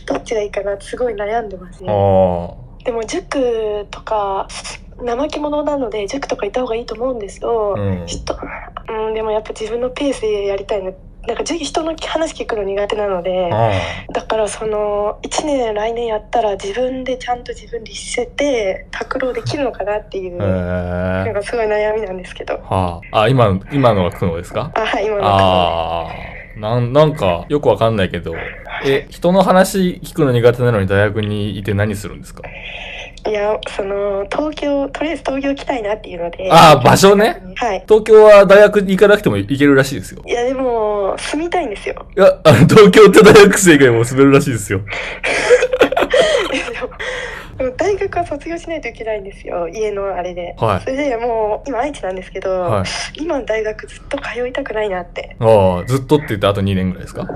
[0.06, 1.86] どっちがいいかなってすごい悩んでますー。
[1.86, 1.92] ね。
[1.92, 4.48] おでも塾とか
[4.98, 8.00] 怠け者なので塾とか行った方がいいと思うんですけど、ー。
[8.00, 8.06] うん。
[8.06, 8.38] ちょっと
[8.90, 10.92] うん、でもやっぱ自分のペースでやりたいの
[11.26, 13.70] なんかじ人の話聞くの苦手なのであ
[14.12, 20.38] だからその1年来年やったら自分でちゃんと自分律して拓郎できるのかなっていう、え。
[20.40, 23.20] なんかすごい悩みなんですけどはあ。
[23.22, 24.72] あ、今、今のが苦悩ですか？
[24.74, 26.39] あはい今のああ。
[26.60, 28.34] なん、なんか、よくわかんないけど、
[28.84, 32.42] え、人の話聞くの苦手なのに大学にいて何するんですか？
[33.28, 36.48] いやその東京とりあえず東京来たいなっていうので。
[36.50, 37.42] あー場所ね。
[37.56, 37.84] はい。
[37.86, 40.22] 東京は大学に行かなくても行けるらしいですよ。
[40.26, 42.06] いやでも住みたいんですよ。
[42.16, 44.80] いや、あの、東京って大学生以外も滑るらしいですよ。
[47.76, 53.22] 大学は卒業しないといけないんですよ家のあれで、はいそれでもう今愛知なんですけど、はい。
[53.22, 57.26] 今の大学ずっと通いたくないなってああ、ずっとって言ってあと2年ぐらいですか？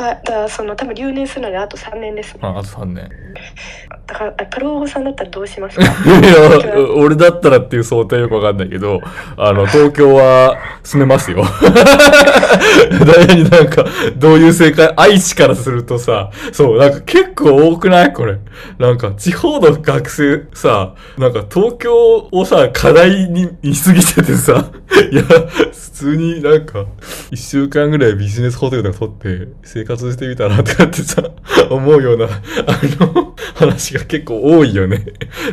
[0.00, 3.08] あだからその多分留年するのであと3年ですねああと3年。
[4.06, 5.84] だからあプロさんだったらどうしますか？
[5.84, 5.92] いや、
[6.96, 9.00] 俺だったらっていう想定よくわかんないけど、
[9.36, 11.42] あの、東京は住めますよ。
[13.06, 13.84] 大体になんか、
[14.16, 18.12] どういう正解、愛知からするとさ、そう、なんか結構多くない？
[18.12, 18.38] これ。
[18.78, 24.70] なんか、地方の学生さ、なんか東京をさ、課題に見すぎててさ、
[25.10, 26.86] いや、普通になんか、
[27.30, 31.22] 一週間ぐらいビジネスホテルとか取って生活してみたらとかってさ、
[31.70, 32.30] 思うような、あ
[33.00, 35.04] の、話が結構多いよね。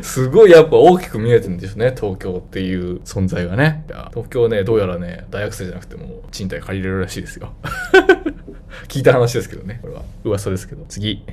[0.01, 3.85] すごいやっぱ大きく見えてるんですね、東京っていう存在がね。
[3.89, 7.53] いや東京ね、どうやらね、大学生じゃなくても賃貸借りれるらしいですよ。
[8.87, 10.01] 聞いた話ですけどね、これは。
[10.23, 10.85] 噂ですけど。
[10.87, 11.23] 次。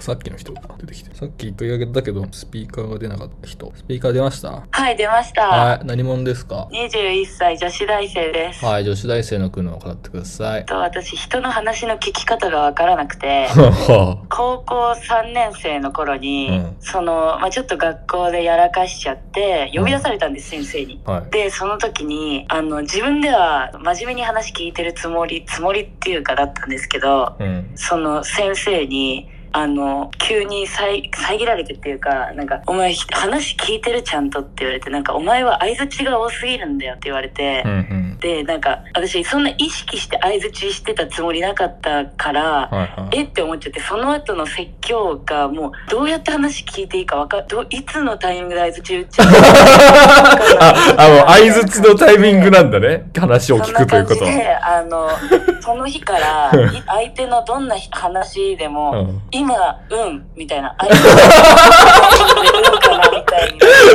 [0.00, 1.14] さっきの人が出てきて。
[1.14, 3.72] さっき取り上げたけど、スピーカーが出なかった人。
[3.76, 4.64] スピーカー出ました？
[4.70, 5.48] はい、出ました。
[5.48, 8.64] はい、何者ですか？21歳女子大生です。
[8.64, 10.66] はい、女子大生の苦悩を語ってください。
[10.66, 21.00] と私、人の話の聞き方がわからなくて、は 高校3年生の頃に、うんその、まあ、ちょっと学校でやらかしちゃって、呼び出されたんです、先生に。
[21.04, 21.30] あ、はい。
[21.30, 27.70] で、その時に、あの、自分では真面目に話聞いてるつもり、つもりっていうかだったんですけど、うん。
[27.74, 38.18] その先生に、あの、急に遮遮られてっていうか、なんか、お前話聞いてるちゃんとって言われて、なんか、お前は相槌が多すぎるんだよって言われて、うんうん。
[38.20, 43.18] で、なんか、私、そんな意識して相槌してたつもりなかったから、はいはい。
[43.18, 49.28] えって思っちゃって、その後の説教がもう、どうやって話聞いていいかわかどういつのタイミングで相槌打っちゃう
[50.60, 53.04] あ、あの、相槌のタイミングなんだね。
[53.16, 55.10] 話を聞くということそんな感じで、あの、
[55.60, 59.54] その日から、い 相手のどんな話でも、うん今、
[59.90, 61.10] うん、みたいな、相手の
[62.72, 63.38] うんかな、みた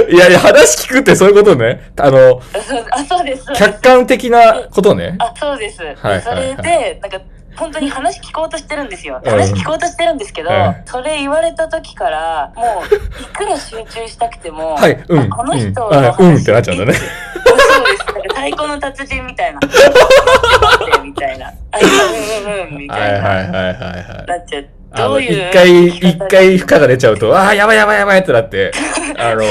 [0.09, 1.91] いやいや、話聞くってそういうことね。
[1.99, 2.39] あの、
[2.91, 3.63] あ、そうです、そうです。
[3.65, 5.15] 客観的なことね。
[5.19, 5.79] あ、そうです。
[5.79, 7.19] ではいそれで、なんか、
[7.55, 9.21] 本当に話聞こうとしてるんですよ。
[9.23, 18.05] うん話聞こうとしてるんですけど、うんそれ言われた時から、もう、いくら集中したくても、はいうんあこの人のうんあうんってなっちゃうんだねそうです。
[18.05, 19.59] なんか太鼓の達人みたいな。
[21.03, 21.47] みたいな。
[21.47, 21.51] あ、
[21.81, 23.17] うんうんうん、みはたいな。
[23.17, 24.25] いはいはいはいはい。
[24.27, 24.67] なっちゃう。
[24.95, 28.71] あの、一回、一回負荷が出ちゃうと、ああ、やばいやばいやばいってなって、
[29.17, 29.41] あの、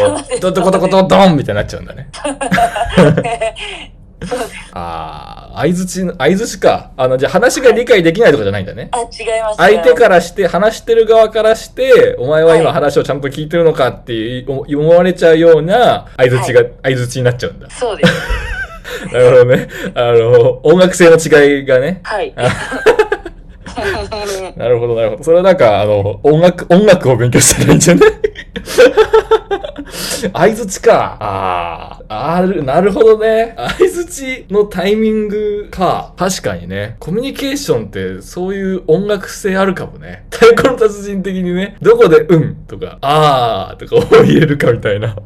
[0.41, 2.09] どどこどこどドンみたいになっちゃうんだね。
[4.73, 6.93] ああ、相槌の、相槌か。
[6.97, 8.89] あの、じゃあ話が理解できないとかじゃないんだね。
[8.93, 9.03] あ、違
[9.39, 9.57] います。
[9.57, 17.69] 相手からして、話してる側からして、お前は今はい話をちゃんと聞いてるのかって思思われちゃうような相槌が、相槌になっちゃうんだ。
[17.69, 18.13] そうです。
[19.13, 19.69] なるほどね。
[19.95, 22.01] あの、音楽性の違いがね。
[22.05, 22.33] はい。
[24.57, 25.25] なるほど、なるほど。
[25.25, 28.11] それはなんか、あの、音楽、音楽を勉強したらいいんじゃない
[30.33, 31.17] 相づちか。
[31.21, 33.55] ああ、ある、なるほどね。
[33.57, 36.15] 相づちのタイミングか。
[36.17, 36.97] 確かにね。
[37.01, 40.25] コミュニケーションってそういう音楽性あるかもね。
[40.31, 45.17] 太鼓の達人的にね、どこでうんとか、あーとかを言えるかみたいな。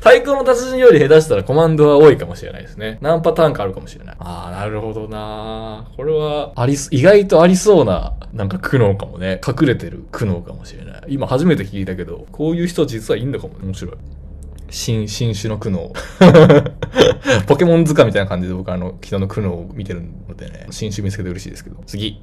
[0.00, 2.98] 太鼓の達人より下手したらコマンドは多いかもしれないですね。
[3.00, 4.16] 何パターンかあるかもしれない。
[4.18, 9.40] ああ、なるほどなこれは、ありす、意外とありそうな、なんか苦悩かもね。
[9.46, 11.02] 隠れてる苦悩かもしれない。
[11.08, 13.60] 今初めて聞いたけど、こういう人実はいいんだかもね。
[13.64, 13.94] 面白い。
[14.70, 15.92] 新、新種の苦悩。
[17.46, 21.76] ポケモン図鑑みたいな感じで僕あの、人の苦悩を見てるのでね、新種見つけて嬉しいですけど。
[21.86, 22.20] 次。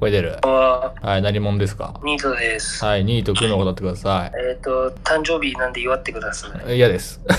[0.00, 0.38] これ出る。
[0.42, 2.00] ははい、何者ですか？
[2.02, 2.82] ニートです。
[2.82, 6.72] はい、2位と苦悩を語ってくださえっ、と、誕生日なんで祝ってください。
[6.72, 6.76] い。
[6.76, 7.20] 嫌です。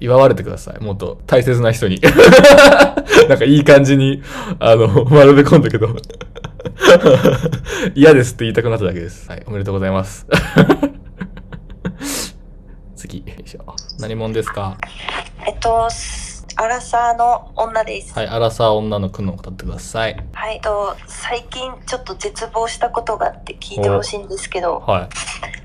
[0.00, 0.82] 祝われてください。
[0.84, 1.98] もっと大切な人に。
[3.28, 4.22] なんかいい感じに、
[4.60, 5.88] あの、丸め込んだけど。
[7.94, 9.28] 嫌ですって言いたくなっただけです。
[9.30, 10.26] はい、おめでとうございます。
[12.96, 13.74] 次、よいしょ。
[13.98, 14.76] 何者ですか？
[15.46, 15.88] えっと、
[16.56, 18.12] アラサーの女です。
[18.14, 20.16] はい、アラサー女の苦悩を語ってください。
[20.32, 25.08] はい、と、最近ちょっと絶望したことがあって聞いてほしいんですけど、は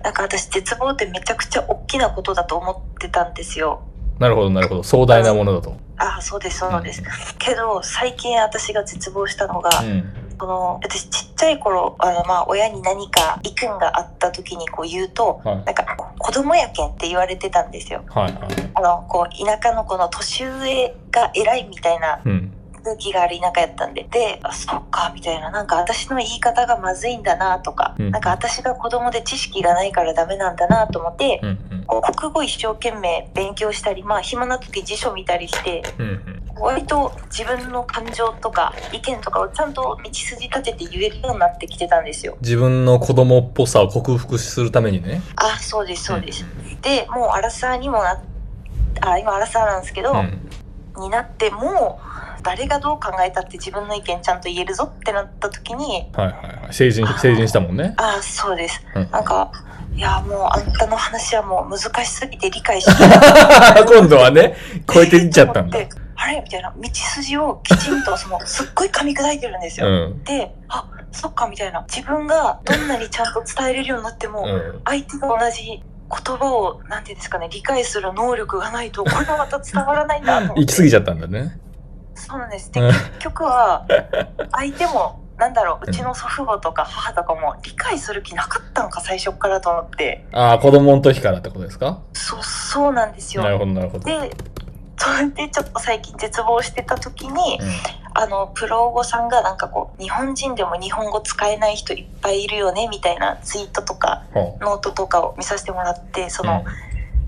[0.04, 3.82] なんか私絶望ってめちゃくちゃ大きなことだと思ってたんですよ。
[4.20, 4.84] なるほど、なるほど。
[4.84, 5.76] 壮大なものだと。
[5.98, 7.02] あそうですそうです、
[7.40, 10.27] けど最近私が絶望したのが、うん。
[10.40, 15.86] その私ちっちゃい頃あの、まあ、親に何か意見があった時にこう言うと、はいなんか
[16.20, 18.34] 子供やけんって言われてたんですよはいはい。
[18.74, 22.52] あのこう田舎のこの年上が偉いみたいなうん。
[22.88, 31.84] 空気がある田舎やったんでであそっかみたいななんか私の言い方がまずいんだなとか、うんなんか私が子供で知識がないからダメなんだなと思って、うん。
[31.86, 36.08] こう国語一生懸命勉強したりまあ暇な時辞書見たりしてうん。
[36.08, 36.44] うん。
[36.60, 42.38] 割と自分の感情とか意見とかをちゃんと道筋立てて言えるようになってきてたんですよ。
[42.42, 45.22] 自分の子供っぽさを克服するためにね。
[45.36, 46.46] あそうですそうです。
[46.82, 48.24] でもうアラサーにもな
[49.02, 50.40] あ今アラサーなんですけど、うん。
[50.98, 52.00] になっても
[52.40, 56.34] う誰がどう考えたって自分の意見ちゃんと言えるぞってなった時にはいはい
[56.64, 56.74] はい。
[56.74, 57.94] 成人、成人したもんね。
[57.98, 59.52] ああそうですうんなんか
[59.94, 62.94] いやもうあんたの話はもう難しすぎて理解しな
[63.80, 64.56] い 今度はね、
[64.94, 65.78] 超えていっちゃったんだ。
[65.80, 66.42] であれ？
[66.42, 70.24] みたいな道筋をきちんとそのすっごい噛み砕いてるんですよ、うん。
[70.24, 74.82] であそっかみたいな自分がどんなにちゃんと伝えれるようになっても、うん。
[74.86, 80.62] 相手が同じ言葉をなんていうんですかね理解する能力がないとこれがまた伝わらないんだと思って。
[80.62, 81.60] 行き過ぎちゃったんだね。
[82.16, 82.72] そうなんです。
[82.72, 83.86] で結局は
[84.52, 90.26] 相手もなんだろううちの祖父母とか母とかも理解する気なかったのか最初からと思って。
[90.34, 92.00] ああ、子供の時からってことですか？
[92.14, 93.44] そうそうなんですよ。
[93.44, 94.04] なるほど、なるほど。
[94.06, 94.32] で
[95.36, 97.60] でちょっと最近絶望してた時に、
[98.14, 106.64] あのプロ語さんがなんかこう日本人でも日本語使えない人いっぱいいるよねみたいなツイートとかほノートとかを見させてもらってその、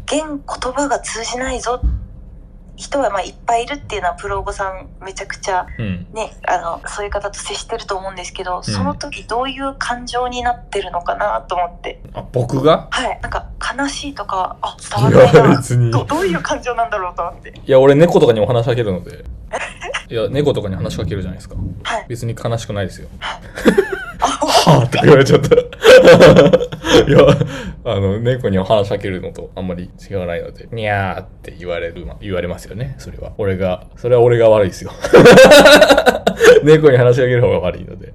[0.07, 0.41] 言言
[0.73, 1.79] 葉が通じないぞ
[2.79, 5.83] 人はまあいっぱいいるっていうのはプロ語さんめちゃくちゃう。
[5.83, 6.07] うん。
[6.13, 12.87] ねあのそういう方と接してると思うんですけど、その時どういう感情になってるのかなと思ってあ、僕が？
[12.89, 19.25] はいなんか悲しいとかあ伝わらないなどどういう感情なんだろうと思っていや、俺猫とかにも話しかけるので。
[20.09, 21.55] いや、猫とかに話しかけるじゃないですか。
[21.83, 23.09] はい別に悲しくないですよ。
[23.19, 23.39] は
[24.83, 25.49] ぁって言われちゃった。
[27.07, 27.19] いや、
[27.85, 32.95] あの、猫には話しかけるのとあんまり違わないので、にゃーって言われる、言われますよね。
[32.97, 33.33] それは。
[33.37, 34.91] 俺が、それは俺が悪いですよ。
[36.63, 38.13] 猫に話しかける方が悪いので。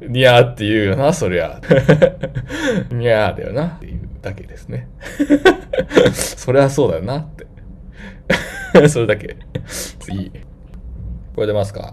[0.00, 1.60] にゃーって言うよな、そりゃ。
[2.90, 4.88] にゃーだよな、っていうだけですね。
[6.12, 8.88] それはそうだよなって。
[8.88, 9.36] それだけ。
[9.98, 10.30] 次。
[11.34, 11.90] これ出ますか？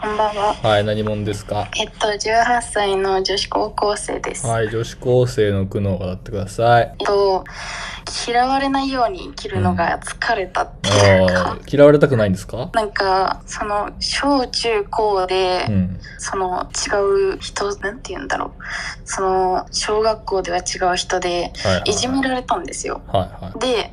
[0.00, 0.54] こんばんは。
[0.54, 1.68] はい、何者ですか？
[1.78, 4.46] えっと、18歳の女子高校生です。
[4.46, 6.94] はい、女子高生の苦悩を語ってください。
[6.98, 7.44] えっと、
[8.28, 12.70] 嫌われないように生きるのが疲れたっていうか、あー嫌われたくないんですか？
[12.74, 15.98] なんか、その、小中高で、うん。
[16.18, 18.50] その違う人、なんて言うんだろう。
[19.04, 23.00] その、小学校では違う人ではいはい、いじめられたんですよ。
[23.08, 23.58] はいはい。
[23.58, 23.92] で、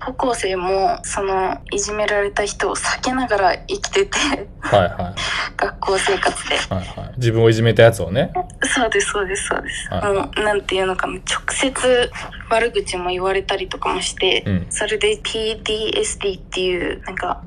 [0.00, 4.18] 高校生も、その、いじめられた人を避けながら生きてて、
[4.60, 5.14] はいは
[5.56, 6.54] 学校生活で。
[6.54, 6.58] い。
[6.58, 7.12] はいはい。
[7.16, 8.32] 自分をいじめたやつをね。
[8.62, 12.10] そうですそうですそうです、はいもうなんていうのかな直接
[12.48, 17.42] 悪口も言われたりとかもして、うんそれで PTSD っていうなんか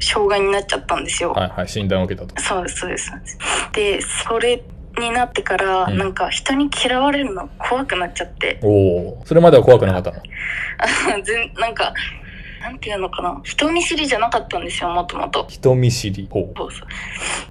[0.00, 1.68] 障害になっちゃったんですよ、はいはい。
[1.68, 2.40] 診断を受けたと。
[2.40, 3.12] そうですそうです
[3.72, 4.62] でそれ
[4.98, 5.98] になってから、うん。
[5.98, 8.58] なんか人に嫌われるの怖くなっちゃって。
[8.62, 8.68] お
[9.20, 9.22] お。
[9.24, 10.22] それまでは怖くなかったの？
[11.24, 11.92] 全なんか
[12.60, 13.40] なんていうのかな。
[13.42, 15.46] 人見知りじゃなかったんですよもともと。
[15.48, 16.28] 人見知り。
[16.30, 16.52] ほう。
[16.56, 16.88] そうそう。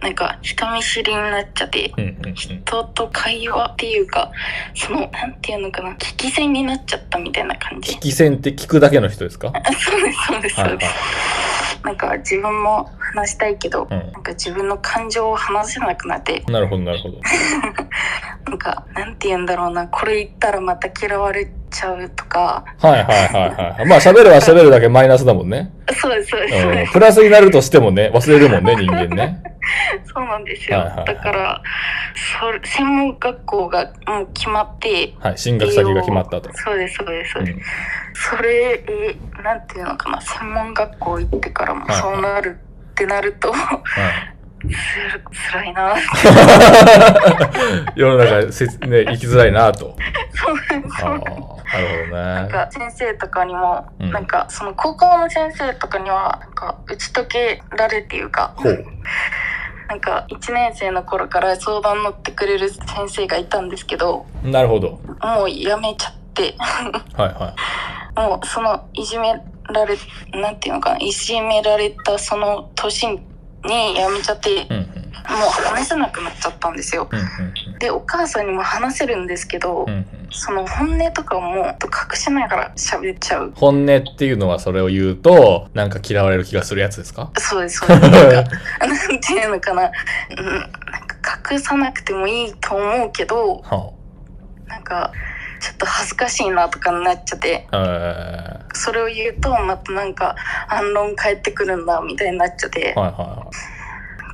[0.01, 2.33] なんか人見知りになっちゃってうんうんうん。
[2.33, 4.31] 人と会話っていうか
[4.73, 5.91] そのなんていうのかな。
[5.95, 7.93] 聞き戦になっちゃったみたいな感じ。
[7.93, 9.51] 聞き戦って聞くだけの人ですか？
[9.53, 17.17] あそうですそうですそうです、なんか自分も話したいけど、うんなんか自分の感情を話せなくなってなるほどなるほど。
[18.47, 23.85] な んかなんて言うんだろうなこれ言ったらまた嫌われちゃうとかはいはいはいはい。
[23.85, 25.71] まあ喋るは喋るだけマイナスだもんね。
[25.93, 26.87] そうですそうです、そううん。
[26.87, 29.43] プラスになるとしてもね、忘れるもんね、 人間ね。
[30.13, 31.61] そうなんですよ、はいはいはいだから
[32.39, 35.37] それ専門学校がもう決まってはい。
[35.37, 36.49] 進学先が決まったと。
[36.53, 37.61] そうですそうですそうです、うん
[38.13, 42.59] それえなんていうのかな専門学校行ってからもはいはいそうなる
[42.91, 43.79] ってなると、はい
[44.61, 45.95] つ辛いな
[47.95, 49.97] 世の中せ、ね、生きづらいなと。
[50.33, 50.83] そうなる
[51.19, 51.61] ほど
[52.05, 52.11] ね。
[52.11, 58.85] なんか先生とかにも、うんなんかその高校の先生とかにはなんか打ち解けられっていうかほう。
[59.87, 64.99] なんか1年生の頃から相談乗ってくれる先生がいたんですけどなるほど。
[65.21, 67.55] もうやめちゃってはいは
[68.15, 69.97] もうそのいじめられ
[70.33, 74.63] なんていうのかないじめられたその年にやめちゃって、い。
[74.63, 75.01] うんうん。
[75.23, 77.07] 話せなくなっちゃったんですよ。
[77.11, 83.51] うんでお母さんにも話せるんですけど、うんうんその本音とかも隠しながら喋っちゃう。
[83.53, 87.31] 本音っていうのはそれを言うと、なんか嫌われる気がするやつですか？
[87.37, 88.01] そうです、そうです。
[88.01, 88.11] なん
[88.45, 88.51] か、
[88.87, 89.91] なんていうのかな。
[90.37, 90.71] うん、なん
[91.21, 93.91] か隠さなくてもいいと思うけど、は
[94.67, 95.11] なんか、
[95.61, 97.67] ちょっと恥ずかしいなとかになっちゃって、
[98.73, 100.35] それを言うと、またなんか、
[100.67, 103.45] 反論返ってくるんだ、みたいになっちゃってー、、はいはいは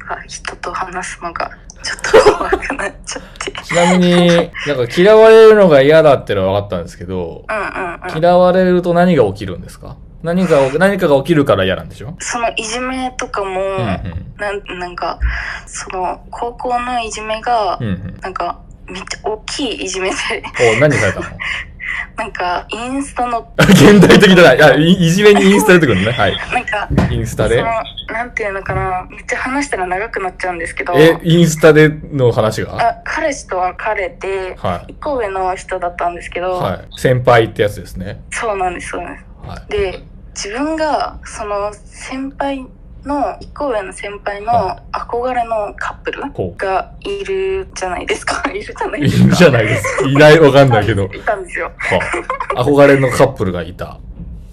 [0.10, 1.52] なんか人と話すのが、
[1.84, 3.52] ちょっと怖くなっちゃって。
[3.52, 3.54] い。
[3.64, 8.20] ちなみに、なんか嫌われるのが嫌だってのは分かったんですけど、うんうんうん。
[8.20, 9.98] 嫌われると何が起きるんですか？
[10.24, 12.16] 何が、何かが起きるから嫌なんでしょ？
[12.20, 14.34] そのいじめとかも、うんうん。
[14.38, 15.20] なんなんか
[15.66, 18.20] その高校のいじめが、うんうん。
[18.22, 20.16] なんかめっちゃ大きいいじめで
[20.76, 21.26] お、何されたの？
[22.18, 23.54] なんかインスタの。
[23.58, 24.54] 現代的だな。
[24.54, 26.12] いや、いいじめにインスタ出てくるのね。
[26.12, 26.36] はい。
[26.36, 27.58] なんかインスタで？
[27.58, 27.72] その
[28.14, 29.08] なんていうのかな。
[29.10, 30.94] めっちゃ話したら長くなっちゃうんですけど。
[30.96, 32.78] え、インスタでの話が？
[32.80, 34.94] あ彼氏と別れて、はい。
[34.94, 37.00] 一個上の人だったんですけど、はい。
[37.00, 38.22] 先輩ってやつですね。
[38.32, 39.70] そうなんですそうなんです、はい。
[39.70, 40.04] で
[40.36, 42.68] 自分がその先輩
[43.08, 46.22] の一個上の先輩の憧れのカップル
[46.58, 48.44] が いるじゃないですか。
[48.52, 49.28] いるじゃないいですか。
[49.30, 50.04] るじゃないです。
[50.06, 51.06] いない、わかんないけど。
[51.06, 51.72] いたんですよ。
[51.78, 53.98] は憧れのカップルがいた。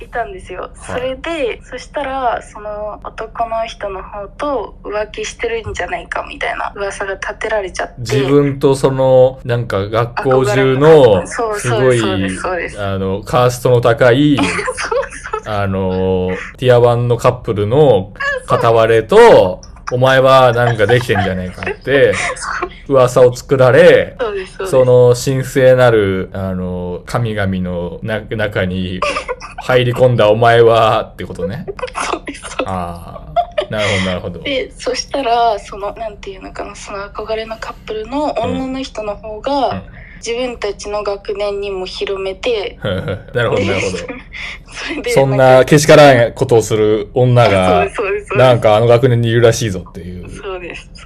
[0.00, 0.70] いたんですよ。
[0.74, 7.94] それで、そしたらその男の人の方と浮気してるんじゃないかみたいな噂が立てられちゃって。
[7.98, 11.40] 自分とその、なんか学校中の、す。
[11.70, 12.00] ごい
[12.78, 14.38] あの、カーストの高い、
[15.46, 18.12] あの、ティアワンのカップルの
[18.46, 19.60] 片割れと、
[19.92, 22.14] お前はなんかできてんじゃねえかって、
[22.88, 24.16] 噂を作られ、
[24.66, 29.00] その神聖なる、あの、神々のな中に
[29.62, 31.66] 入り込んだお前は、ってことね。
[32.64, 34.40] ああ、なるほど、なるほど。
[34.40, 39.82] でそしたらそのなんていうのかなその憧れのカップルの女の人の方が、
[40.26, 42.78] 自分たちの学年にも広めて
[43.34, 45.04] なるほど、なるほど。
[45.12, 47.86] そんなけしからんことをする女が
[48.36, 50.26] なんかあの学年にいるらしいぞっていう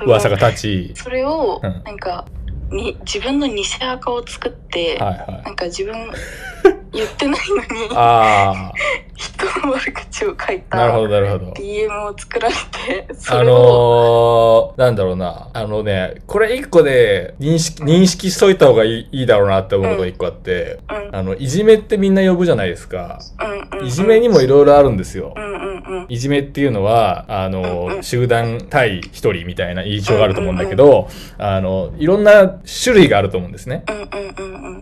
[0.07, 1.83] 噂が立ち、それを、うん。
[1.85, 2.25] なんか
[2.71, 5.43] に自分の偽アカを作って、はいはい。
[5.45, 5.95] なんか自分
[6.93, 8.72] 言ってないのにあ
[9.14, 11.53] 人の悪口を書いあ、なるほどたなるほど。
[11.53, 15.51] DM を作られてそあれを、のー、なんだろうな。
[15.53, 20.78] あのね、これ一個で認識、認識しといた方がいいいいだろうなって思うことが一個あって、
[21.12, 23.20] あの、いじめってみんな呼ぶじゃないですか。
[23.41, 25.32] うんうんいじめにもいろいろあるんですよ。
[25.36, 25.58] うんうんうん
[26.09, 33.85] いじめっていうのは、あの、集団対一人みたいな印象があると思うんだけど、あの、いろんな種類があると思うんですね。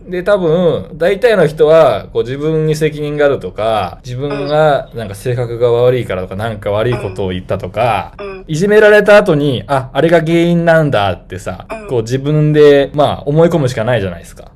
[0.07, 8.13] で、多分、大体の人は、こう自分に責任があるとか、自分がなんか性格が悪いからとか、なんか悪いことを言ったとか、
[8.47, 14.51] いじめられた後に、あ、あれが原因なんだってさ、こう自分で、まあ、思い込むしかないじゃないですか。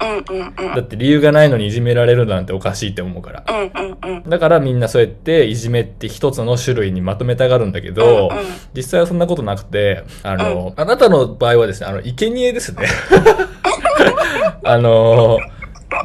[0.76, 3.44] だって理由がないのにいじめられるなんておかしいって思うから。
[4.28, 8.30] だからみんなそうやっていじめって一つの種類にまとめたがるんだけど、
[8.76, 12.88] 実際はそんなことなくて、あの、あなたの場合はですね、あの、生贄ですね。
[14.64, 15.40] あの、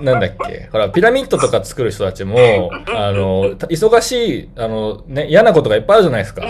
[0.01, 6.43] なんだっけ、ほら、ピラミッドとか作る人たちも、あの、た忙しい、あの、ね、嫌なことがいっぱいあるじゃないですか。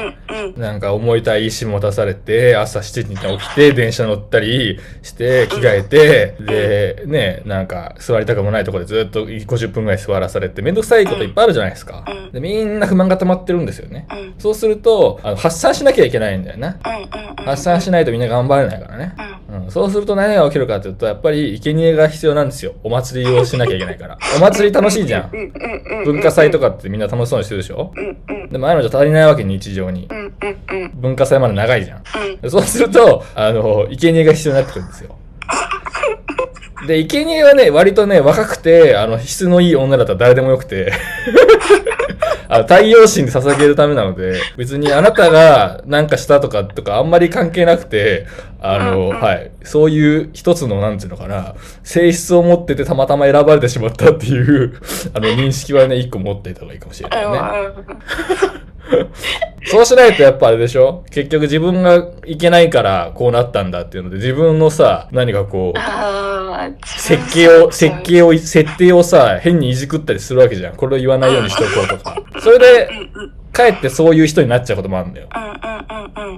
[0.57, 12.05] なんか重いたい石持たされて、朝7時に起きて、電車乗ったりして、着替えて、で、ね、なんか座りたくもないところでずっと50分ぐらい座らされて、めんどくさいこといっぱいあるじゃないですか。
[12.33, 14.07] で、みんな不満が溜まってるんですよね。
[14.39, 16.79] そうすると、あの発散しなきゃいけないんだよな。
[17.45, 19.15] 発散しないとみんな頑張れないからね。
[19.49, 22.75] うん、そうすると何が起きるかというと、やっぱり生贄が必要なんですよ。
[22.83, 24.19] お祭りをしなきゃいけないから。
[24.37, 25.31] お祭り楽しいじゃん。
[26.05, 27.93] 文化祭とかってみんな楽しそうにしてるでしょ？
[28.51, 30.09] でもああいうのじゃ足りないわけ、日常に。
[30.95, 32.03] 文化祭まで長いじゃん。
[32.41, 35.17] でそうすると、あの、生贄が必要になってくるんですよ。
[36.87, 40.93] で、生贄はね、割とね、若くて、あの、質のいい女だったら誰でもよくて、
[42.49, 48.27] あの、太陽神に捧げるためなので、 別にあなたが何かしたとか、とかあんまり関係なくて、
[48.61, 54.75] あの、はい、そういう一つの、なんていうのかな、性質を持っててたまたま選ばれてしまったっていう、
[55.15, 57.41] あの、認識はね、一個持っていた方がいいかもしれないね。
[59.69, 61.03] そうしないとやっぱあれでしょ？
[61.11, 65.79] 結局自分がいけないからこうなったんだっていうので自分のさ、何かこう、
[66.65, 70.77] あ設計を、設計を、設定をさ、変にいじくったりするわけじゃん。
[70.77, 72.23] これを言わないようにしとこうとか。
[72.41, 72.89] それで、
[73.53, 75.29] かえってそういう人になっちゃうこともあるんだよ。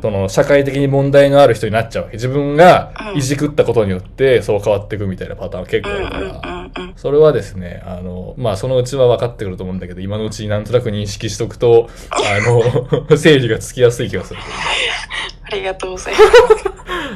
[0.02, 2.16] その、社会的に問題のある人になっちゃうわけ。
[2.16, 6.68] 自分がいじくったことによって、そう変わっていくみたいなパターン結構あるから。
[6.96, 14.40] それはですね、あの、まあ、そのうちは分かってくると思うんだけど、今のうちになんとなく認識しとくと、あの、 整理がつきやすい気がする。
[15.50, 16.20] ありがとうございま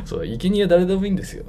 [0.04, 1.44] すそう、生贄は誰でもいいんですよ。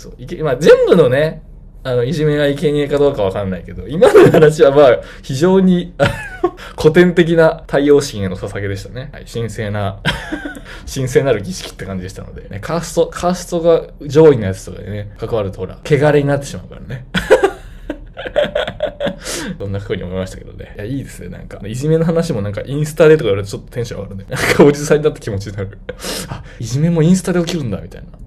[0.00, 1.42] そう、いけ、まあ全部のね、
[1.84, 5.92] あの、いじめが生贄かどうかわかんないけど、今の話はまあ、非常に、
[6.78, 9.10] 古典的な太陽神への捧げでしたね。
[9.12, 10.00] はい、神聖な、
[10.92, 17.04] 神聖なる儀式って感じでしたので、ね、カースト、カーストが上位のやつとかでね、関わるとほら、汚れになってしまうからね。
[19.58, 20.72] そんな風に思いましたけどね。
[20.76, 21.28] いや、いいですね。
[21.28, 24.24] なんか、いじめの話もなんかインスタでとか言われるとちょっとテンション上がるね。
[24.30, 25.78] なんかおじさんになった気持ちになる。
[26.28, 28.20] あ、いじめもインスタで起きるんだ、みたいな。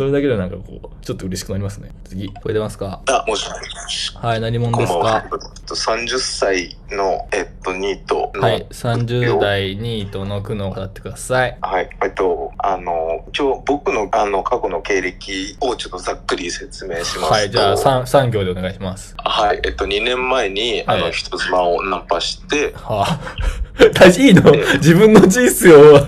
[0.00, 1.90] それだけでなんかこう、ちょっと嬉しくなりますね。
[2.04, 3.02] 次、これ出ますか？
[3.06, 3.54] あ、もしも
[3.86, 4.16] し。
[4.16, 5.26] はい、何者ですか？
[5.30, 8.40] えっと30歳の、えっと、ニートの。
[8.40, 11.58] はい、30代ニートの苦悩を語ってください。
[11.60, 11.90] はい。
[12.02, 17.26] えっと、あの、一応僕のあの過去の経歴をちょっとざっくり説明しますと。
[17.26, 19.14] はい、じゃあ 3, 3行でお願いします。
[19.18, 19.60] はい。
[19.64, 23.20] えっと、2年前に、あの、人妻をナンパして、はあ、
[23.92, 24.50] 大事いいの？
[24.76, 25.98] 自分の人生を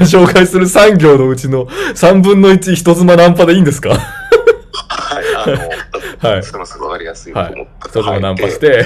[0.00, 3.90] 紹介する3行のうちの3分の1人妻ナンパでいいんですか？
[3.90, 3.98] はい。
[5.34, 5.46] あ
[6.22, 7.88] の、はいすみません、わかりやすいとはい思った。
[7.88, 8.84] 人妻ナンパしはいて、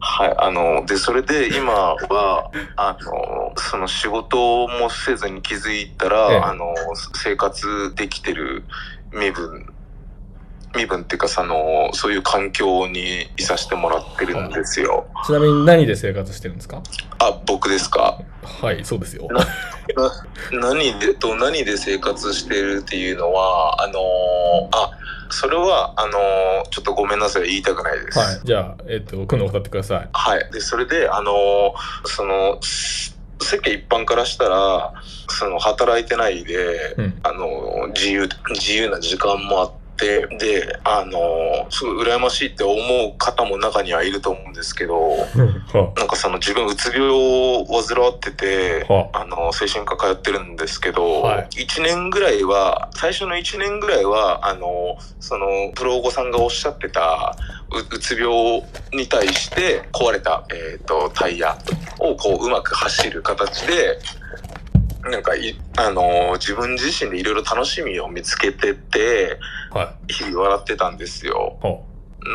[0.00, 6.74] はい、あの、で、それで今は、あの、その仕事もせずに気づいたら、ええあの、
[7.14, 8.64] 生活できてる
[9.12, 9.72] 身分、
[10.74, 15.06] 身分っていうか、その、そういう環境にいさせてもらってるんですよ。
[15.26, 16.82] ちなみに何で生活してるんですか？
[17.18, 18.18] あ、僕ですか？
[18.42, 19.28] はい、そうですよ。
[19.30, 24.00] な何で、と何で生活してるっていうのは、あの、
[24.72, 24.90] あ、
[25.30, 26.12] それは、あの、
[26.70, 28.18] ちょっとごめんなさい、言いたくないです。
[28.18, 30.08] はい、じゃあ、えっと、苦悩を語ってください。
[30.12, 30.50] はい。
[30.52, 34.92] で、それで、あの、その、す世間一般からしたら、
[35.28, 39.81] その、働いてないで、うんあの、自由、自由な時間もあって、
[40.38, 49.22] で、あの、すごい羨ましいって思う方も中にはいると思うんですけど、はなんかその自分うつ病を患ってて、はあ。
[49.36, 51.48] の、精神科通ってるんですけど、はい。
[51.64, 57.36] 1年ぐらいは、最初の1年ぐらいは、あの、その、プロゴさんがおっしゃってた、
[57.70, 61.58] ううつ病に対して壊れた、えっ、と、タイヤ
[61.98, 63.98] をこう、うまく走る形で、
[65.10, 69.38] なんかい、あの、自分自身でいろいろ楽しみを見つけてって、
[69.70, 71.58] は日々笑ってたんですよ。
[71.62, 71.80] は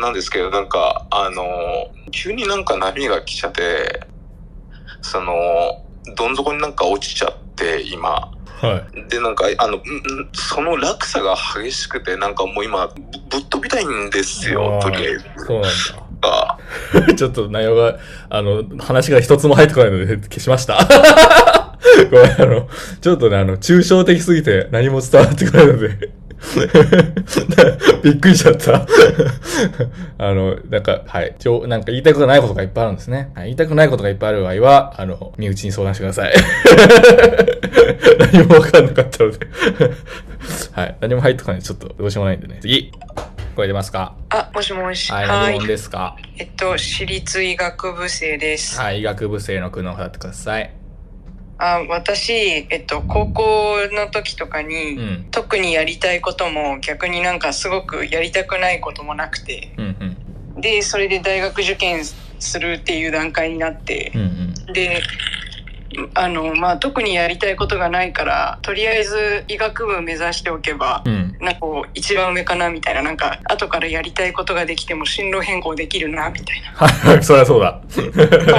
[0.00, 1.44] なんですけど、なんか、あの、
[2.10, 4.06] 急になんか波が来ちゃって、
[5.00, 5.32] その、
[6.14, 8.10] どん底になんか落ちちゃって、今。
[8.60, 9.08] はい。
[9.08, 9.80] で、なんか、あの、
[10.32, 12.94] その落差が激しくて、なんかもう今、ぶ
[13.30, 15.24] ぶっ飛びたいんですよ、とりあえず。
[15.46, 15.70] そうなん
[16.22, 16.58] あ
[17.06, 17.14] だ。
[17.14, 17.98] ちょっと内容が、
[18.28, 20.78] あの、話が一つも入ってこないので消しました。
[22.06, 22.68] ごめん、あの、
[23.00, 26.10] ちょっとね、あの、抽象的すぎて何も伝わってこないので。
[28.04, 28.86] びっくりしちゃった。
[30.18, 31.34] あの、なんか、はい。
[31.38, 33.32] ちょ、なんか言いたくないことがいっぱいあるんですね。
[33.34, 36.32] はい、言いたくないことがいっぱいある場合は、あの、身内に相談してください。
[38.32, 39.38] 何もわかんなかったので。
[40.72, 40.96] はい。
[41.00, 42.58] 何も入ってこないちょっとどうしようもないんでね。
[42.60, 42.92] 次。
[43.56, 44.14] 声出ますか？
[44.28, 45.10] あ、もしもし。
[45.10, 46.14] はい、はい何問ですか？
[46.36, 48.78] えっと、私立医学部生です。
[48.78, 50.70] はい、医学部生の苦悩を語ってください。
[51.58, 52.32] あ私、
[52.70, 53.42] えっと、高校
[53.92, 55.26] の時とかに、うん。
[55.30, 59.96] 特にやりたいことも逆になんかすごくやりたくないこともなくて、うん
[60.54, 60.60] うん。
[60.60, 64.24] で、それで大学受験するっていう段階になって、うんう
[64.70, 64.72] ん。
[64.72, 65.02] で、
[66.14, 71.36] あの、まあ、特にやりたいことがないから、とりあえず医学部目指しておけば、うん。
[71.40, 76.86] なんかこう、一番上かなみたいな、なんか、後からやりたいことができても進路変更できるな、みたいな。
[76.86, 77.80] はい、そりゃそうだ。
[77.90, 78.00] そ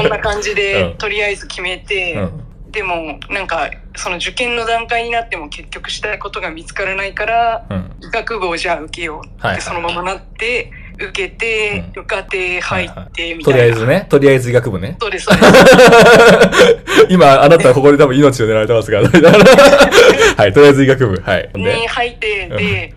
[0.01, 2.48] んな感じで、うんとりあえず決めて、うん。
[2.71, 7.91] でもなんかその受験の段階になっても結局したいことが見つからないから、うん。
[8.01, 13.65] 医学部をじゃあ受けようって、はいはいそのままなって受けて、受かって入ってみとたいな。
[13.67, 14.97] りあえずね、とりあえず医学部ね。
[14.99, 17.07] そうですそうです。
[17.09, 18.99] 今、あなたはここで多分命を狙われてますが。
[20.37, 21.21] はい、とりあえず医学部。
[21.21, 21.49] はい。
[21.53, 22.93] で、に入ってで、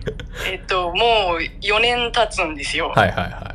[0.51, 2.91] えっともう4年経つんですよ。
[2.93, 3.52] はいはいは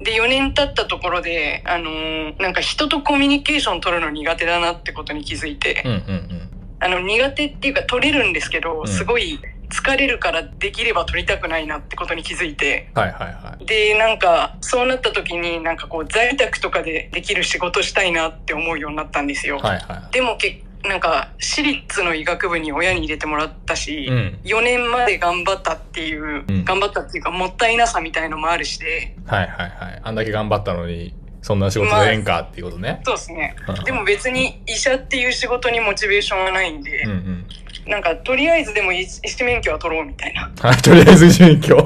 [0.00, 5.82] で4年経ったところであのーなんか人とコミュニケーション取るの苦手だなってことに気づいて。
[5.84, 5.88] い。
[5.88, 6.00] うんうんう
[6.34, 6.48] ん。
[6.80, 9.40] あの苦手っていうか取れるんですけど、うんすごい
[9.70, 13.66] 疲れるからできれば取りたくないなってことに気づいてはいはいはい。
[13.66, 19.58] でなんかそうなった時になんかこう在宅とかでできる仕事したいなって思うようになったんですよ。
[19.58, 29.30] はいはでもけなんか私立の医学部に親に入れてもらったし、うん4年まで頑張ったっていう、うん頑張ったっていうかもったいなさみたいのもあるしでい。
[29.30, 30.00] はいはいはい。
[30.02, 33.00] あんだけ頑張ったのに、そんな仕事でええんかっていうことね。
[33.04, 37.46] そうですねうんでも別に医者っていう仕事にモチベーションはないんで、うんうん。
[37.90, 40.50] なんかとりあえずでも医医師免許は取ろうみたいな。
[40.60, 41.76] はい、とりあえず医師免許。
[41.76, 41.82] は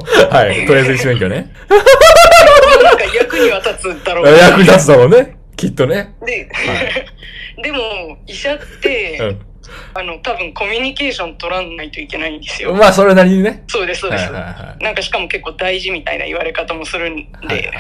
[0.53, 1.53] い、とりあえず医師免許ね。
[2.83, 5.37] なんか役には立つだろう 役に立つだろうね。
[5.57, 6.15] きっとね。
[6.25, 6.49] で、
[7.63, 7.79] でも
[8.27, 9.41] 医者って、うん。
[9.95, 12.75] あの、多分コミュニケーション取らないといけないんですよ。
[12.75, 13.63] まあ、それなりにね。
[13.69, 14.25] そうです、そうです。
[14.25, 17.17] はいはいはなんかしかも結構大事みたいな言われ方もするん
[17.49, 17.71] で、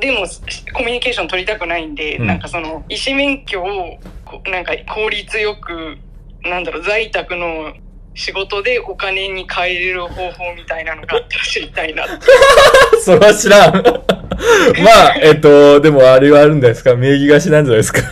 [0.00, 0.26] でも
[0.72, 5.98] コミュニケーション取りたくないんで、うんなんかその医師免許をこなんか効率よく、
[6.42, 7.74] なんだろう、在宅の
[8.14, 12.26] 仕事でお金に変えれる方法みたいなのがあったら知りたいなって。
[13.04, 13.74] それは知らん。
[14.82, 18.02] まあ、えっと、でもあれはあるんですか名義貸しなんじゃないですか。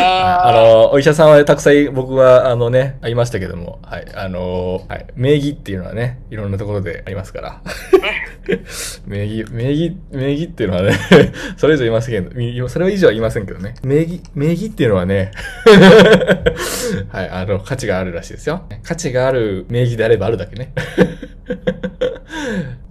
[0.00, 7.62] あの、お医者さんはたくさん僕は、あのね、ありましたけども、はい、あの、はい、名義っていうのはね、いろんなところでありますから。
[9.06, 10.98] 名義、名義、名義っていうのはね、
[11.56, 13.74] それ以上言いませんけど、みそれ以上は言いませんけどね。
[13.82, 15.32] 名義、名義っていうのはね、
[17.08, 18.64] はい、あの、価値があるらしいですよ。
[18.82, 20.72] 価値がある名義であればあるだけね。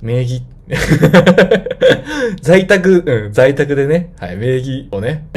[0.02, 0.44] 名義。
[2.42, 5.28] 在宅、うん、在宅でね、はい、名義をね、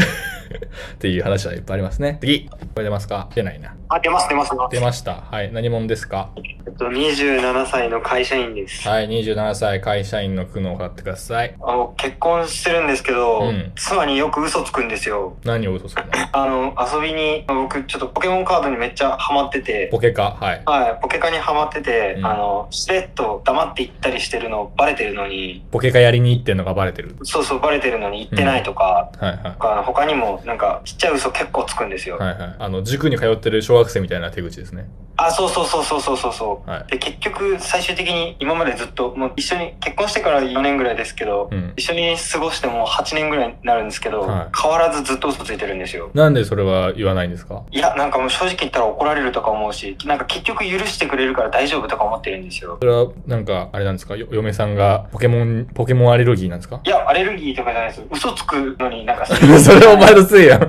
[0.56, 2.18] っていう話はいっぱいありますね。
[2.20, 3.30] 次、これ出ますか？
[3.34, 3.75] 出ないな。
[3.88, 4.50] あ、出ます、出ます。
[4.70, 5.22] 出ました。
[5.30, 6.30] はい、何者ですか？
[6.36, 8.86] えっと、27歳の会社員です。
[8.88, 11.54] はい、27歳会社員の苦悩を買ってください。
[11.62, 15.36] あの、結婚してるんですけど、うん妻によく嘘つくんですよ。
[15.44, 16.04] 何を嘘つくの？
[16.32, 20.62] あの、遊びに、僕ちょっとポケモンカードにめっちゃハマってて、ポケカ、はい。
[20.66, 27.14] はい、ポケカにハマってて、あの、しれっと黙って行ったりしてるのバレてるのに、ポケカやりに行ってんのがバレてる？
[27.22, 29.56] そうそうバレてるのに行ってないとか、はいはい。
[29.60, 32.16] あの他にもなんかちっちゃい嘘結構つくんですよ。
[32.18, 32.56] はいはい。
[32.58, 34.88] あの、塾に通ってる小学生みたいな手口ですね。
[35.18, 46.10] あ、そうそうそうそうそうそうそう、はいで、結局最終的に今までずっと、もう一緒に結婚してから4年ぐらいですけど、うん一緒に過ごしてもう8年ぐらいになるんですけど、はい変わらずずっと嘘ついてるんですよ。
[46.14, 47.62] なんでそれは言わないんですか？
[47.70, 52.76] いや、なんかもう正直言ったら怒られるとか思うし、なんか結局許してくれるから大丈夫とか思ってるんですよ。
[52.80, 54.16] それは、なんか、あれなんですか？
[54.16, 56.80] よ嫁さんがポケモン、ポケモンアレルギーなんですか？
[56.84, 58.02] いや、アレルギーとかじゃないです。
[58.12, 59.34] 嘘つくのになんか そ
[59.80, 60.60] れお前のせいやん。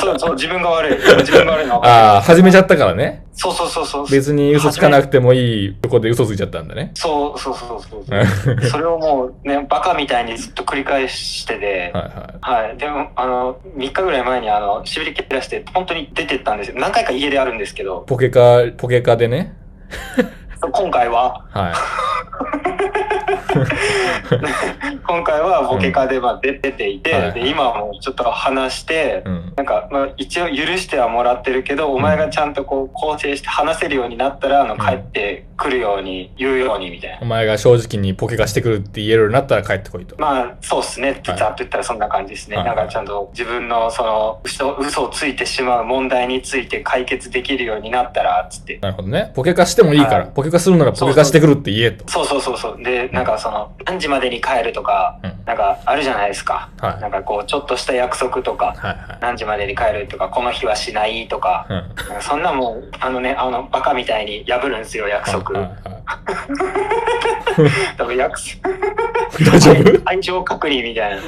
[0.00, 0.98] そうそう、自分が悪い。
[1.20, 3.26] 自分が悪いのはああ、始めちゃったからね。
[3.32, 4.08] そうそうそうそう。
[4.08, 6.92] 別に嘘つかなくてもいいとこで嘘ついちゃったんだね。
[6.94, 12.76] そうそうそうそうそ れをもうね、バカみたいにずっと繰り返してて、はいはい。
[12.76, 16.76] でも、あの、3日ぐらい前に、あの、しびれ切らして、本当に出てったんですよ。
[16.78, 19.54] 何回か家であるんですけど、ポケカ、ポケカでね。
[20.72, 22.63] 今回は、はい。
[25.06, 29.22] 今回はボケカで、まあ、出出ていて、はいはいで、今はもうちょっと話して、
[29.56, 37.18] なんか、まあ、一応許してはもらってるけど、お前がちゃんとこう、構成して話せるようになったら、あの、帰ってくるように、言うように、みたいな。
[37.20, 40.16] お前が正直にポケカしてくるって言えるようになったら帰ってこいと。
[40.18, 41.12] まあ、そうっすね。
[41.12, 42.56] ってざっと言ったらそんな感じですね。
[42.56, 48.78] はいなんかちゃんと自分のその嘘、嘘をついてしまう問題について解決できるようになったら、つって。
[48.80, 49.32] なるほどね。
[49.34, 50.26] ポケカしてもいいから。
[50.26, 52.08] ポケカするならポケカしてくるって言えと。
[52.08, 52.73] そうそうそうそう。
[52.82, 56.68] で、なんかその、何時までに帰るとか、なんかあるじゃないですか。
[56.80, 58.74] はいなんかこう、ちょっとした約束とか、
[59.20, 65.50] 何時までに帰るとか、この日はしないとか、なんかそんなもん、あのね、あの、バカみたいに破るんですよ、約束。
[67.96, 68.74] 多分約束。
[69.50, 70.02] 大丈夫？
[70.04, 71.22] 愛情確認みたいな。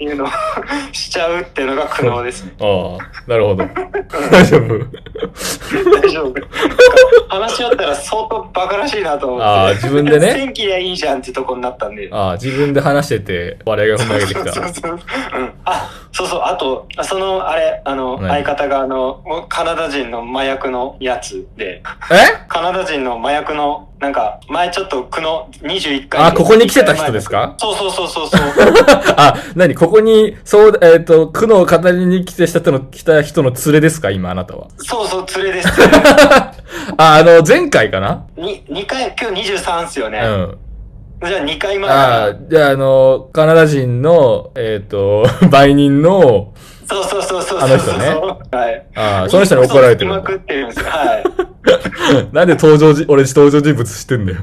[0.00, 0.06] うん。
[0.06, 0.28] いうのを
[0.92, 2.52] しちゃうっていうのが苦悩ですね。
[2.60, 3.64] ああ、なるほど。
[4.30, 4.78] 大丈夫
[6.00, 6.34] 大丈夫。
[7.28, 9.44] 話し合ったら相当バカらしいなと思って。
[9.44, 12.08] あー自分でね天気でいいじゃんってとこになったんで。
[12.12, 14.52] ああ、自分で話してて、笑いが踏み上げてきた。
[14.52, 18.42] そうそううんあ、そうそう、あと、その、あれ、あの、何？
[18.42, 22.22] 相方が、あの、カナダ人の麻薬のやつで、え？
[22.48, 26.22] カナダ人の麻薬の、なんか、前ちょっと、苦悩、21回。
[26.22, 27.54] あ、ここに来てた人ですか？
[27.58, 28.40] そうそうそうそうそう。
[29.18, 34.10] あ、なにここに、そう、えっ、と、苦悩を語りに来てした人の、来た人の連れですか？
[34.10, 34.68] 今、あなたは。
[34.78, 35.68] そうそう、連れです。
[36.96, 38.24] あ、あの、前回かな？
[38.38, 40.20] に、2回、今日23っすよね。
[40.24, 40.58] うん。
[41.24, 46.52] じゃあ2回前ああ、じゃあ、あの、カナダ人の、えっ、と、 売人の、
[46.86, 47.58] そうそうそうそうそう。
[47.60, 48.06] あの人ね
[48.56, 48.86] はい。
[48.94, 50.86] ああ、その人に怒られてる嘘つきまくってるんですよ。
[50.86, 51.56] はい。
[52.32, 54.38] なんで登場じ、俺登場人物知ってんだよ。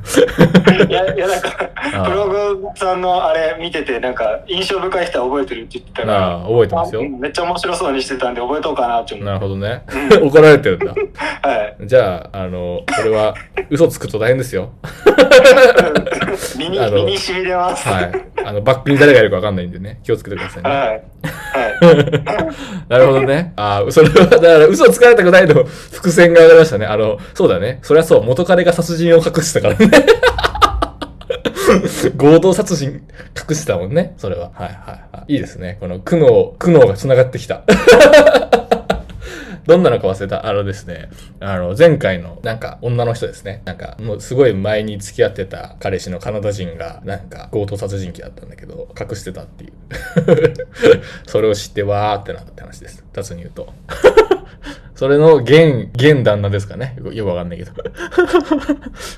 [0.90, 1.70] いや、いや、なんか、
[2.10, 7.04] ブログさんのあれ見てて、なんか、印象深い人は覚えてるって言ってたから、ああ、覚えてますよ。
[7.04, 9.26] めっちゃ面白そうにしてたんで、覚えとうかなって思って。
[9.26, 9.84] なるほどね。
[10.22, 10.88] 怒られてるんだ。
[10.88, 11.78] はい。
[11.82, 13.34] じゃあ、あの、これは、
[13.70, 14.72] 嘘つくと大変ですよ。
[16.58, 17.88] 身に、身に染み出ます。
[17.88, 18.12] はい。
[18.46, 20.70] あの、バックに誰がいるかわかんないんでね、気をつけてくださいね。
[20.70, 21.04] はい。
[22.90, 23.54] なるほどね。
[23.56, 26.86] ああ、それは、だから嘘つかれたくないの伏線が上がりましたね。
[26.86, 27.80] あの、そうだね。
[27.82, 29.92] そりゃそう、元彼が殺人を隠してたからね。
[32.18, 33.02] 強盗殺人
[33.50, 34.14] 隠してたもんね。
[34.18, 34.52] それは。
[34.54, 35.34] はいはいはい。
[35.34, 35.78] いいですね。
[35.80, 37.64] この苦悩、苦悩が繋がってきた。
[39.66, 40.46] どんなのか忘れた。
[40.46, 41.10] あのですね、
[41.40, 43.62] あの、前回の、なんか、女の人ですね。
[43.66, 49.74] なんか、もうすごい前に付き合ってた彼氏のカナダ人が、なんか、強盗殺人鬼だったんだけど、隠してたっていう。
[51.28, 53.04] それを知ってわーってなったって話です。
[53.14, 53.74] 雑に言うと。
[55.04, 56.96] それの現、現旦那ですかね。
[57.12, 57.74] よくわかんないけど。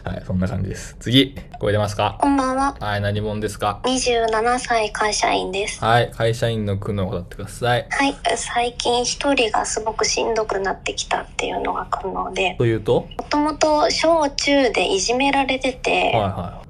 [0.04, 0.98] はい、そんな感じです。
[1.00, 2.18] 次、声出ますか？
[2.20, 2.76] こんばんは。
[2.80, 5.86] はい、何者ですか？27歳会社員です。
[5.86, 7.86] はい、会社員の苦悩を語ってください。
[7.92, 13.02] はい、最近一人がすごくしんどくなってきたっていうのが苦悩で、というと？
[13.02, 16.64] もともと小中でいじめられてて、はいは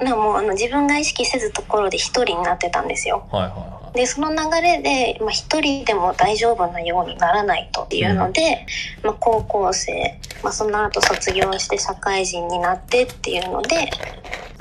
[0.00, 3.28] なもうあの自分が意識せずところで一人になってたんですよ。
[3.32, 3.36] い。
[3.36, 8.66] はいはでその流れで、まあ、一人でも大丈夫なようにならないとっていうので、
[9.02, 13.78] まあ、高校生、まあ、その後卒業して社会人になってっていうのでい。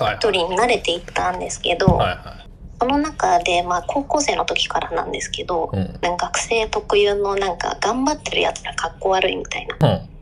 [0.02, 0.16] はい。
[0.16, 2.46] 一人に慣れていったんですけど、はいは
[2.78, 10.15] その中で、まあ、高校生の時からなんですけど、うん学生特有のなんか頑張ってるやつらかっこ悪いみたいな、うん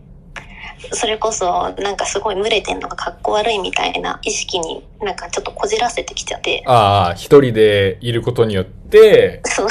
[0.91, 6.57] それこそなんかすごい群れてんのがかっこ悪いみたいな意識になんかちょっとこじらせてきちゃって。
[6.57, 6.61] い。
[6.65, 9.67] ああ、一人でいることによって、そう。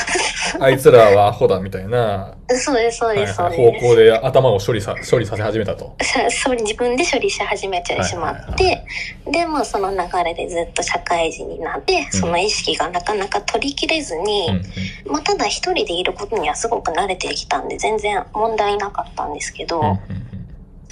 [0.60, 3.34] あいつらはアホだみたいな、そうですそうはいです。
[3.34, 5.96] 方向で頭を処理さ、処理させ始めたと。
[6.02, 8.84] さそう自分で処理し始めてしまって、
[9.30, 14.48] でまあその流れでずっと社会人になってその意識がなかなか取りきれずに、
[15.06, 19.98] まあ、ただ一人でいることにはすごく慣れてきたんで全然問題なかったんですけど、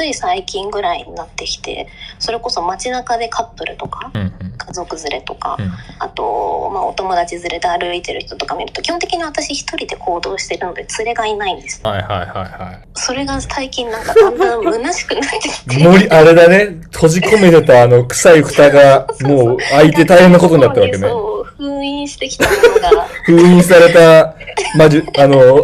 [0.00, 1.86] つい最近ぐらいになってきて
[2.18, 4.10] それこそ街中でカップルとか、
[4.56, 5.58] 家族連れとか、
[5.98, 15.78] あと、まあ、お友達連れで歩いてる人とか見ると基本的に私一人で行動してるので連れがいないんですはいはいはいはそれが最近なんかだんだん虚しくなってきい。
[15.78, 15.84] て。
[15.84, 20.98] 森、あれだね、閉じ込めてたあの臭い蓋が、もう開いて大変なことになったわけね。
[20.98, 23.06] そう封印してきたものが。
[23.24, 24.34] 封印された、
[24.76, 25.62] まじゅ、あの、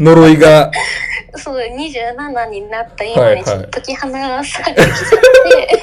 [0.00, 0.70] 呪いが、
[1.38, 4.74] そう27になった今はいはいにちょっと解き放されてきちゃっ
[5.50, 5.82] て、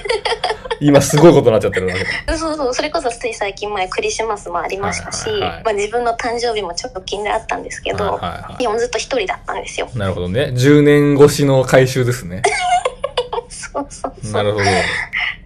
[0.81, 2.37] 今すごいことになっちゃってるわけだ。
[2.37, 8.17] そうそうそれこそつい最近前クリスマスもありましたし、まあ、自分の誕生日も直近であったんですけど、はいは
[8.59, 9.89] いはいずっと一人だったんですよ。
[9.95, 10.51] なるほどね。
[10.53, 12.41] 10年越しの回収ですね。
[13.47, 14.65] そうそうそうなるほど。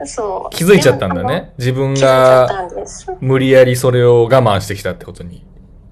[0.06, 1.52] そう気づいちゃったんだね。
[1.58, 2.70] 自分が
[3.20, 5.46] 無理やりそれを我慢してきたってことに。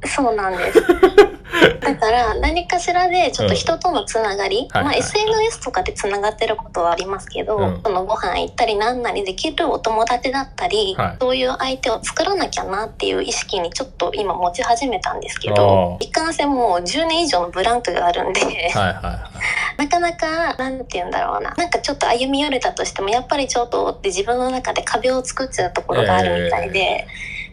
[0.05, 0.79] そうなんです。
[1.81, 4.99] だから何かしらでちょっと人とのつながり、まあ、はいはい。
[4.99, 7.81] SNS とかでつながってることはありますけど、うん。
[7.83, 11.15] そのご飯行ったり何なりできるお友達だったり、はい。
[11.19, 19.19] そういう相手を作らなきゃなっていう意識にちょっと今持ち始めたんですけあーどいかんせんもう10年以上のブランクがあるんで、はいは
[19.77, 21.53] なかなかなんて言うんだろうな。
[21.57, 27.07] なんかちょっと歩み寄れたとしてもやっぱりちょっとって自分の中で壁を作っちゃうところがあるみたいで、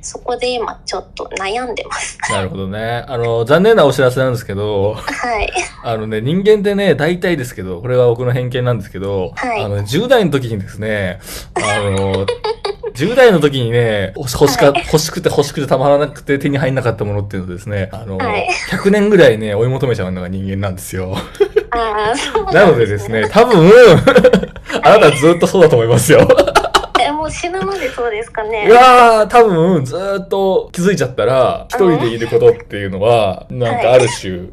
[0.04, 2.18] そこで今ちょっと悩んでます。
[2.30, 2.32] い。
[2.32, 3.04] なるほどね。
[3.08, 5.50] あの、残念なお知らせなんですけど、はい。
[5.82, 11.20] あのね、人間ってね、大体ですけど、これは僕の偏見なんですけど、はいあの、10代の時にですね、
[11.54, 12.26] あの、
[12.94, 21.16] 10代の時にね、欲し欲しか、欲しくて欲しくてたまらなくて手に入んなかったものっていうのをですね、あの、はい100年ぐらいね、追い求めちゃうのが人間なんですよ。
[21.70, 23.68] ああ、そうなのでですね、多分、
[24.82, 26.28] あなたずっとそうだと思いますよ。
[27.24, 28.66] え、もう死ぬまでそうですかね。
[28.66, 34.48] いやー、多分、ずーっと気づいちゃったら、一人でいることっていうのは、なんかある種、うん。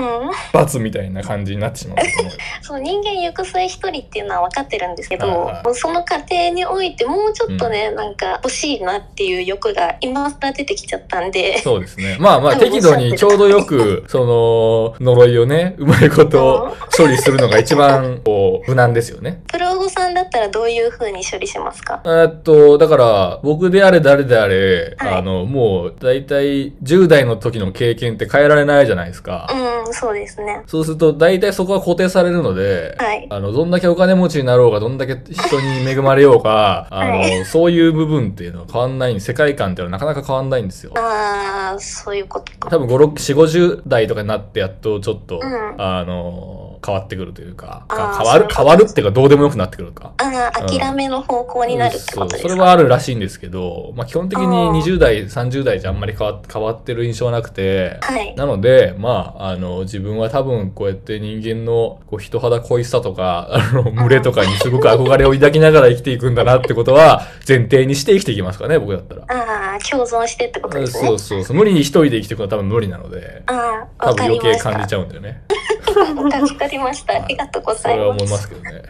[0.54, 2.34] 罰みたいな感じになってしまうと思う。
[2.62, 11.60] そう、人間行く末一人っていうのは分かってるんですけど、その過程においてもうちょっとね、なんか欲しいなっていう欲が今更出てきちゃったんで。
[11.60, 12.18] そうですね。
[12.20, 19.42] まあまあ、適度にちょうどよく、 その、呪いをね、うまいこと処理するのが一番、こう、無難ですよね。
[19.48, 22.02] プロゴさんだったらどういう風に処理しますか？
[22.06, 29.48] えーっと、だから、僕であれ誰であれ、あの、もう、だいたい10代の時の経験って変えられないじゃないですか。
[29.86, 30.62] うん、そうですね。
[30.68, 40.92] そうすると、大体そこは固定されるので、はいあの、どんだけお金持ちになろうが、どんだけ人に恵まれようが、 あの、はいそういう部分っていうのは変わんない世界観っていうのはなかなか変わんないんですよ。
[40.96, 42.70] ああ、そういうことか。
[42.70, 50.14] 多分5、6、4、50代とかになってやっとちょっと、うんあの、変わってくるというか、変わる、変わるっていうかどうでもよくなってくるか。
[50.18, 52.50] ああ、うん諦めの方向になるってそう、ことですか？
[52.50, 69.24] それはあるらしいんですけど、まあ基本的にあー20代、30代じゃあんまり変わ変わってる印象はなくて、はいなので、まあ、あの、自分は多分こうやって人間のこう人肌恋しさとか、あの、群れとかにすごく憧れを抱きながら生きていくんだなってことは前提にして生きていきますかね、僕だったら。
[69.28, 71.08] ああ、共存してってことですね。
[71.08, 71.58] そうそうそう。
[71.58, 74.26] 無理に一人で生きていくのは多分無理なので、ああ、多分。
[74.26, 75.44] 余計感じちゃうんだよね。
[75.86, 77.24] 助かりました。
[77.24, 77.98] ありがとうごそざいます。
[77.98, 78.84] れは思いますけどね。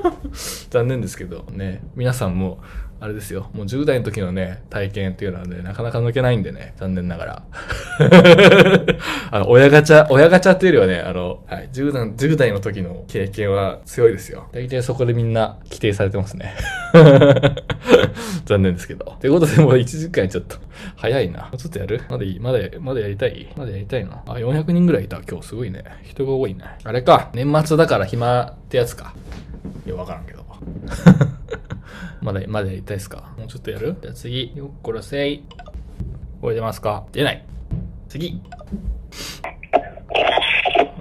[0.70, 2.60] 残念ですけどね、皆さんも、
[3.02, 7.42] あれですよ、もう10代の時のね、体験っていうのはね、なかなか抜けないんでね、残念ながら。
[9.32, 14.48] あの、親ガチャ、親ガチャっていうよりはね、あの、はい、10代、10代の時の経験は強いですよ。
[14.52, 16.54] 大体そこでみんな規定されてますね。
[18.44, 19.16] 残念ですけど。
[19.18, 20.56] ということで、もう1時間ちょっと、
[20.96, 21.50] 早いな。
[21.56, 22.02] ちょっとやる？
[22.10, 22.38] まだいい？
[22.38, 23.48] まだ、まだやりたい？
[23.56, 24.22] まだやりたいな。
[24.26, 25.22] あ、400人ぐらいいた。
[25.26, 25.84] 今日すごいね。
[26.02, 26.64] 人が多いね。
[26.84, 27.30] あれか。
[27.32, 29.14] 年末だから暇ってやつか。
[29.86, 30.49] いや、わからんけど。
[32.22, 33.32] まだ、まだやりたいですか？
[33.38, 33.96] もうちょっとやる？
[34.02, 34.52] じゃあ次。
[34.56, 35.42] よっこらせい。
[36.40, 37.04] 声出ますか？
[37.12, 37.44] 出ない。
[38.08, 38.40] 次。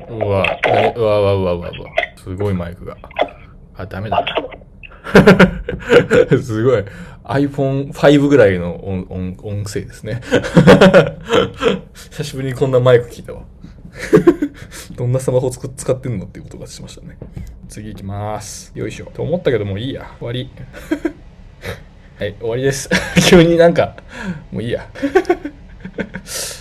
[0.10, 1.70] うわ、うわうわうわうわうわ。
[2.18, 2.98] すごいマイクが。
[3.76, 4.26] あ、ダメだ。
[6.42, 6.84] すごい。
[7.26, 10.22] iPhone5 ぐらいの音音音声ですね。
[11.94, 13.42] 久しぶりにこんなマイク聞いたわ。
[14.96, 17.18] どんなスマホ使ってんのっていうことがしましたね。
[17.68, 18.72] 次行きます。
[18.76, 19.06] よいしょ。
[19.14, 20.12] と思ったけどもういいや。
[20.20, 20.50] 終わり。
[22.20, 22.90] はい、終わりです。
[23.30, 23.96] 急になんか、
[24.52, 24.88] もういいや。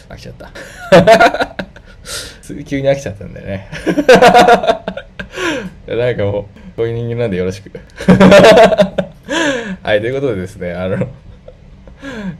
[0.09, 0.53] 飽きちゃった。
[2.64, 3.68] 急に飽きちゃったんだよね。
[5.89, 6.45] なんかもう、
[6.76, 7.72] こういう人間なんでよろしく。
[9.82, 10.99] はい、ということでですね、あの、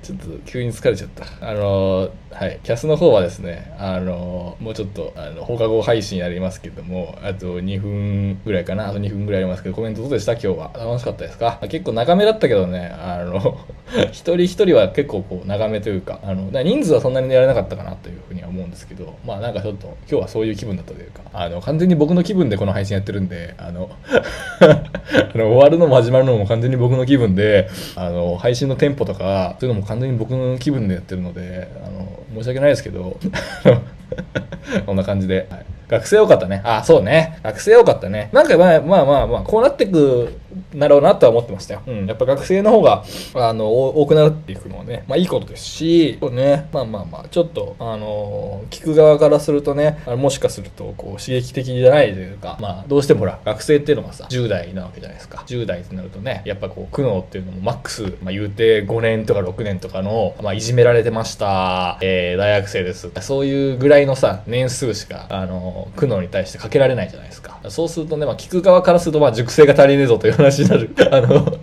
[0.03, 1.25] ちょっと急に疲れちゃった。
[1.49, 10.33] あの、はい、キャスの方はですね、あの、もうちょっと、あの、放課後配信やりますけども、あと2分ぐらいかな、あと2分ぐらいありますけど、コメントどうでした？
[10.33, 10.71] 今日は。
[10.77, 11.59] 楽しかったですか？
[11.69, 13.59] 結構長めだったけどね、あの、
[14.13, 23.89] 一人一人は結構こう、長めというか、あの、人数はそんなにやらなかったかなというふうには思うんですけど、まあなんかちょっと、今日はそういう気分だったというか、あの、完全に僕の気分でこの配信やってるんで、あの、
[24.61, 33.19] あの終わるのも始まるのも完全に僕の気分で、あの、配信のテンポとか、そういうのも完全に僕の気分でやってるので、あの、申し訳ないですけど
[34.87, 36.61] こんな感じで、はい、学生多かったね。
[36.65, 37.39] あ、そうね。
[37.43, 38.29] 学生多かったね。
[38.33, 40.39] なんかまあまあまあまあ、こうなってく
[40.75, 41.83] なろうなとは思ってましたよ。
[41.87, 42.07] うん。
[42.07, 43.05] やっぱ学生の方が、
[43.35, 55.45] あの、多くなるっていくのはね、まあいいことですし、ね、まあまあまあ、ちょっと、あの、聞く側からするとね、もしかすると、こう、刺激的じゃないというか、まあ、どうしてもほら、学生っていうのはさ、10代なわけじゃないですか。
[55.47, 63.11] 10代ってなるとね、やっぱこう、苦悩っていうのもマックス、まあ言うて5年とか6年とかの、まあいじめられてました、えー、大学生です。
[63.21, 67.59] そういうぐらいのさ、年数しか、あの、苦悩に対してかけられないじゃないですか。
[67.69, 70.91] そうするとね、まあ聞く側からすると、まあ熟成が足りねえぞという話になる。
[71.11, 71.59] あの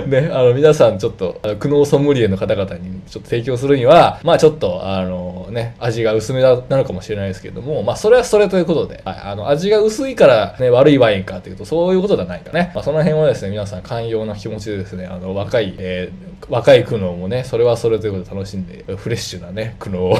[0.06, 12.72] ね、あの、皆さんちょっと、苦悩ソムリエの方々にちょっと提供するには、まあちょっと、あのね、味が薄めなのかもしれないですけども、まあそれはそれということで、はい、あの、味が薄いからね、悪いワインかというと、そういうことではないかね。
[12.74, 20.18] まあその辺はですね、皆さん寛容な気持ちでですね、あの、若い、えー、若い苦悩もね、それはそれということで楽しんで、フレッシュなね、苦悩を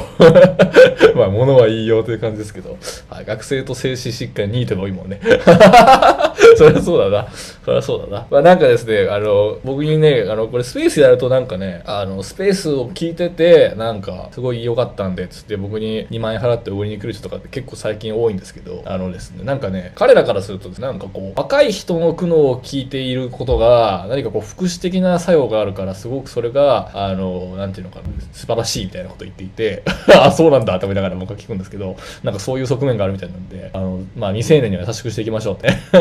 [1.15, 2.77] まあ、ものは言いよという感じですけど、
[3.09, 5.19] はい、学生と精神疾患2.5もんね。
[6.57, 7.27] そりゃそうだな。
[7.65, 8.27] そりゃそうだな。
[8.29, 35.69] まあなんかですね、あの、僕にね、あの、これスペースやるとなんかね、あの、スペースを聞いてて、なんか、すごい良かったんで、つって僕に2万円払って売りに来る人とかって結構最近多いんですけど、あのですね、なんかね、彼らからすると、なんかこう、若い人の苦悩を聞いていることが、何かこう、福祉的な作用があるから、すごくそれが、あの、なんていうのかな、素晴らしいみたいなこと言っていて、 あ、そうなんだって思いながら僕は聞くんですけど、なんかそういう側面があるみたいなんで、あの、まあ、未成年には優しくしていきましょうって。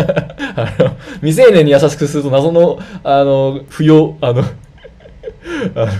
[0.56, 4.42] あの、未成年に優しくすると謎の、あの、不要、あの、
[5.74, 5.92] あの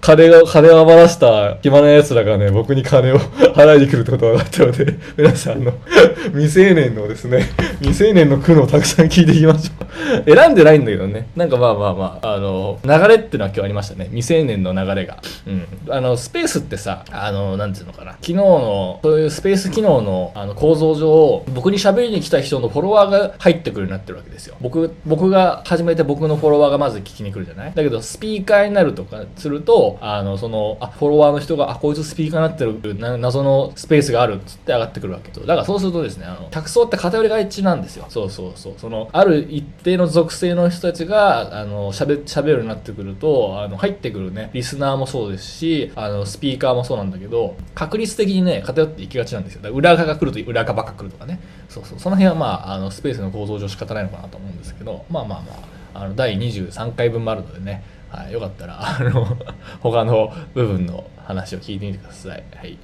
[0.00, 3.18] 金が、金を余らした暇な奴らがね、僕に金を
[3.54, 5.72] 払いに来るってことが分かったので、皆さん、あの、
[6.32, 7.48] 未成年のですね、
[7.80, 9.84] 未成年の苦悩をたくさん聞いていきましょう。
[10.34, 11.28] 選んでないんだけどね。
[11.36, 14.06] なんかまあまあまあ、あの、流れってのは今日ありましたね。
[14.06, 15.18] 未成年の流れが。
[15.46, 15.66] うん。
[15.88, 18.12] あの、スペースってさ、あの、なんていうのかな。
[18.12, 24.56] 昨日の、そういうスペース機能のあの構造上、僕に喋りに来た人のフォロワーが入ってくるようになってるわけですよ。
[24.60, 27.72] 僕、僕が始めて僕のフォロワーがまず聞きに来るじゃない？
[27.74, 35.30] だけど、スピーカーになるとかすると、あの、その、あ、フォロワーの人が、あ、こいつスピーカーになってる、な謎のスペースがあるっつって上がってくるわけ。
[35.40, 38.06] だからそうするとですね、あの、客層って偏りが一致なんですよ。
[38.08, 38.74] そうそうそう。
[38.78, 49.62] その、ある一定の属性の人たちが、あの、喋、喋るようになってくると、あの、入ってくるね、リスナーもそうですし、あの、スピーカーもそうなんだけど、確率的にね、偏っていきがちなんですよ。
[49.62, 51.40] だから裏側が来ると裏側ばっか来るとかね。
[51.68, 51.98] そうそう。
[51.98, 55.52] その辺はまあ、あの、スペースの構造上仕方ないのかなと思うんですけど、まあまあま
[55.94, 57.82] あ、あの、第23回分もあるのでね、
[58.14, 59.26] はい、よかったら、あの、
[59.82, 62.44] 他の部分の話を聞いてみてください。
[62.54, 62.78] はい。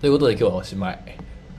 [0.00, 0.98] ということで今日はおしまい。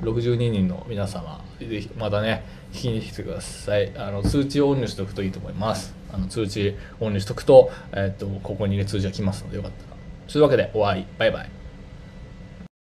[0.02, 3.92] 62人の皆様、ぜひまたね、聞きに来てください。
[3.96, 5.96] あの、通知をオンにしておくといいと思います。
[6.12, 9.98] あの、通知オンにしとくと、えっ、と、ここにね、通知が来ますのでよかったら。
[10.28, 11.06] というわけで、終わり。
[11.18, 11.62] バイバイ。